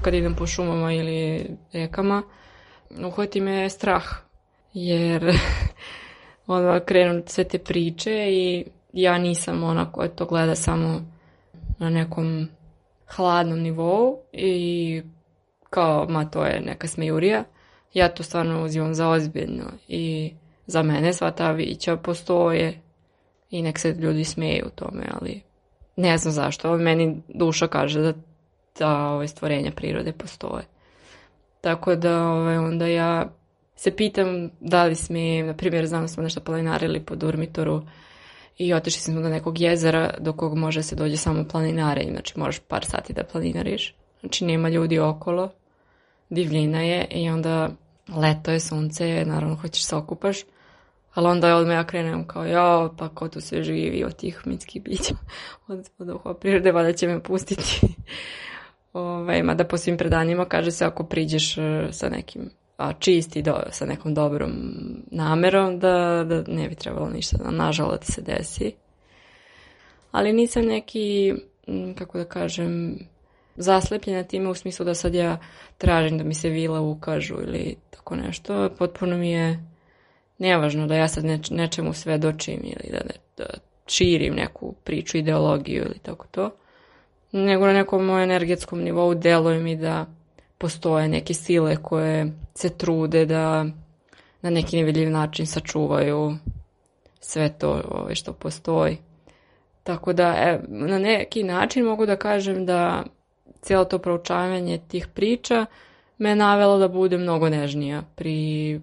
Kad 0.01 0.13
idem 0.13 0.35
po 0.35 0.47
šumama 0.47 0.93
ili 0.93 1.45
rekama, 1.73 2.23
uhvati 3.05 3.41
me 3.41 3.69
strah, 3.69 4.03
jer 4.73 5.31
onda 6.47 6.85
krenu 6.85 7.23
sve 7.25 7.43
te 7.43 7.57
priče 7.57 8.27
i 8.29 8.65
ja 8.93 9.17
nisam 9.17 9.63
ona 9.63 9.91
koja 9.91 10.09
to 10.09 10.25
gleda 10.25 10.55
samo 10.55 11.16
na 11.77 11.89
nekom 11.89 12.47
hladnom 13.07 13.59
nivou 13.59 14.19
i 14.31 15.01
kao, 15.69 16.05
ma 16.09 16.25
to 16.25 16.45
je 16.45 16.61
neka 16.61 16.87
smejurija. 16.87 17.43
Ja 17.93 18.09
to 18.09 18.23
stvarno 18.23 18.63
uzimam 18.63 18.93
za 18.93 19.09
ozbiljno 19.09 19.65
i 19.87 20.33
za 20.65 20.83
mene 20.83 21.13
sva 21.13 21.31
ta 21.31 21.51
vića 21.51 21.97
postoje 21.97 22.81
i 23.49 23.61
nek 23.61 23.79
se 23.79 23.91
ljudi 23.91 24.23
smeju 24.23 24.69
tome, 24.75 25.03
ali 25.21 25.41
ne 25.95 26.17
znam 26.17 26.33
zašto. 26.33 26.77
Meni 26.77 27.21
duša 27.27 27.67
kaže 27.67 28.01
da 28.01 28.13
da 28.79 29.07
ove 29.07 29.27
stvorenja 29.27 29.71
prirode 29.71 30.11
postoje. 30.11 30.63
Tako 31.61 31.95
da 31.95 32.27
ove, 32.27 32.59
onda 32.59 32.87
ja 32.87 33.29
se 33.75 33.95
pitam 33.95 34.49
da 34.59 34.83
li 34.83 34.95
smijem, 34.95 35.47
na 35.47 35.53
primjer 35.53 35.87
znam 35.87 36.01
da 36.01 36.07
smo 36.07 36.23
nešto 36.23 36.41
planinarili 36.41 36.99
po 36.99 37.15
Durmitoru 37.15 37.81
i 38.57 38.73
otišli 38.73 39.01
smo 39.01 39.21
do 39.21 39.29
nekog 39.29 39.59
jezera 39.61 40.13
do 40.19 40.33
kog 40.33 40.57
može 40.57 40.83
se 40.83 40.95
dođe 40.95 41.17
samo 41.17 41.43
planinare, 41.51 42.03
znači 42.11 42.39
možeš 42.39 42.59
par 42.59 42.85
sati 42.85 43.13
da 43.13 43.23
planinariš. 43.23 43.95
Znači 44.19 44.45
nema 44.45 44.69
ljudi 44.69 44.99
okolo, 44.99 45.49
divljina 46.29 46.81
je 46.81 47.07
i 47.11 47.29
onda 47.29 47.69
leto 48.15 48.51
je, 48.51 48.59
sunce 48.59 49.09
je, 49.09 49.25
naravno 49.25 49.55
hoćeš 49.55 49.85
se 49.85 49.95
okupaš, 49.95 50.37
ali 51.13 51.27
onda 51.27 51.55
odmah 51.55 51.75
ja 51.75 51.83
krenem 51.83 52.27
kao, 52.27 52.45
ja, 52.45 52.89
pa 52.97 53.09
ko 53.09 53.27
tu 53.27 53.41
sve 53.41 53.63
živi 53.63 54.03
od 54.03 54.15
tih 54.15 54.41
mitskih 54.45 54.83
bića, 54.83 55.15
od, 55.67 55.89
od 55.99 56.07
duhova 56.07 56.35
prirode, 56.35 56.71
vada 56.71 56.93
će 56.93 57.07
me 57.07 57.23
pustiti. 57.23 57.79
Ove, 58.93 59.11
ovaj, 59.21 59.43
mada 59.43 59.63
po 59.63 59.77
svim 59.77 59.97
predanjima 59.97 60.45
kaže 60.45 60.71
se 60.71 60.85
ako 60.85 61.03
priđeš 61.03 61.57
e, 61.57 61.87
sa 61.91 62.09
nekim 62.09 62.49
a, 62.77 62.93
čisti 62.93 63.41
do, 63.41 63.59
sa 63.71 63.85
nekom 63.85 64.13
dobrom 64.13 64.51
namerom 65.11 65.79
da, 65.79 66.23
da 66.23 66.43
ne 66.47 66.69
bi 66.69 66.75
trebalo 66.75 67.09
ništa 67.09 67.37
da 67.37 67.51
nažalost 67.51 67.99
da 67.99 68.05
se 68.05 68.21
desi. 68.21 68.73
Ali 70.11 70.33
nisam 70.33 70.65
neki, 70.65 71.33
kako 71.97 72.17
da 72.17 72.25
kažem, 72.25 72.99
zaslepljena 73.55 74.23
time 74.23 74.49
u 74.49 74.53
smislu 74.53 74.85
da 74.85 74.93
sad 74.93 75.15
ja 75.15 75.39
tražim 75.77 76.17
da 76.17 76.23
mi 76.23 76.33
se 76.33 76.49
vila 76.49 76.81
ukažu 76.81 77.35
ili 77.41 77.75
tako 77.89 78.15
nešto. 78.15 78.69
Potpuno 78.77 79.17
mi 79.17 79.31
je 79.31 79.63
nevažno 80.37 80.87
da 80.87 80.95
ja 80.95 81.07
sad 81.07 81.25
neč, 81.25 81.49
nečemu 81.49 81.93
svedočim 81.93 82.59
ili 82.63 82.91
da, 82.91 82.97
ne, 82.97 83.15
da 83.37 83.45
širim 83.87 84.35
neku 84.35 84.73
priču, 84.83 85.17
ideologiju 85.17 85.83
ili 85.85 85.99
tako 85.99 86.27
to. 86.31 86.51
Nego 87.31 87.65
na 87.65 87.73
nekom 87.73 88.09
energetskom 88.09 88.81
nivou 88.81 89.13
deluje 89.13 89.59
mi 89.59 89.75
da 89.75 90.05
postoje 90.57 91.07
neke 91.07 91.33
sile 91.33 91.75
koje 91.75 92.31
se 92.53 92.69
trude 92.69 93.25
da 93.25 93.65
na 94.41 94.49
neki 94.49 94.77
nevidljiv 94.77 95.09
način 95.09 95.45
sačuvaju 95.45 96.37
sve 97.19 97.49
to 97.49 97.81
ove, 97.91 98.15
što 98.15 98.33
postoji. 98.33 98.97
Tako 99.83 100.13
da 100.13 100.27
e, 100.27 100.59
na 100.67 100.99
neki 100.99 101.43
način 101.43 101.85
mogu 101.85 102.05
da 102.05 102.15
kažem 102.15 102.65
da 102.65 103.03
cijelo 103.61 103.85
to 103.85 103.99
proučavanje 103.99 104.79
tih 104.87 105.07
priča 105.07 105.65
me 106.17 106.35
navelo 106.35 106.77
da 106.77 106.87
budem 106.87 107.21
mnogo 107.21 107.49
nežnija 107.49 108.03
pri 108.15 108.81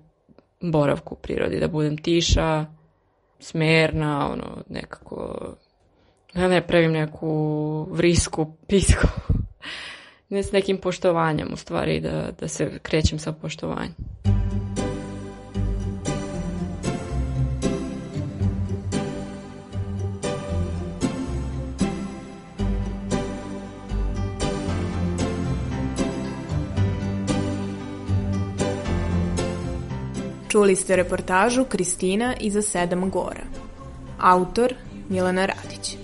boravku 0.60 1.14
u 1.14 1.18
prirodi, 1.18 1.60
da 1.60 1.68
budem 1.68 1.96
tiša, 1.96 2.66
smerna, 3.38 4.30
ono, 4.32 4.62
nekako, 4.68 5.38
da 6.34 6.48
ne 6.48 6.66
pravim 6.66 6.92
neku 6.92 7.86
vrisku, 7.90 8.52
pisku 8.68 9.08
ne 10.28 10.42
s 10.42 10.52
nekim 10.52 10.78
poštovanjem 10.78 11.48
u 11.52 11.56
stvari 11.56 12.00
da, 12.00 12.30
da 12.40 12.48
se 12.48 12.78
krećem 12.82 13.18
sa 13.18 13.32
poštovanjem. 13.32 13.94
Čuli 30.54 30.76
ste 30.76 30.96
reportažu 30.96 31.64
Kristina 31.64 32.34
iza 32.40 32.62
sedam 32.62 33.10
gora. 33.10 33.42
Autor 34.20 34.74
Milana 35.08 35.46
Radić. 35.46 36.03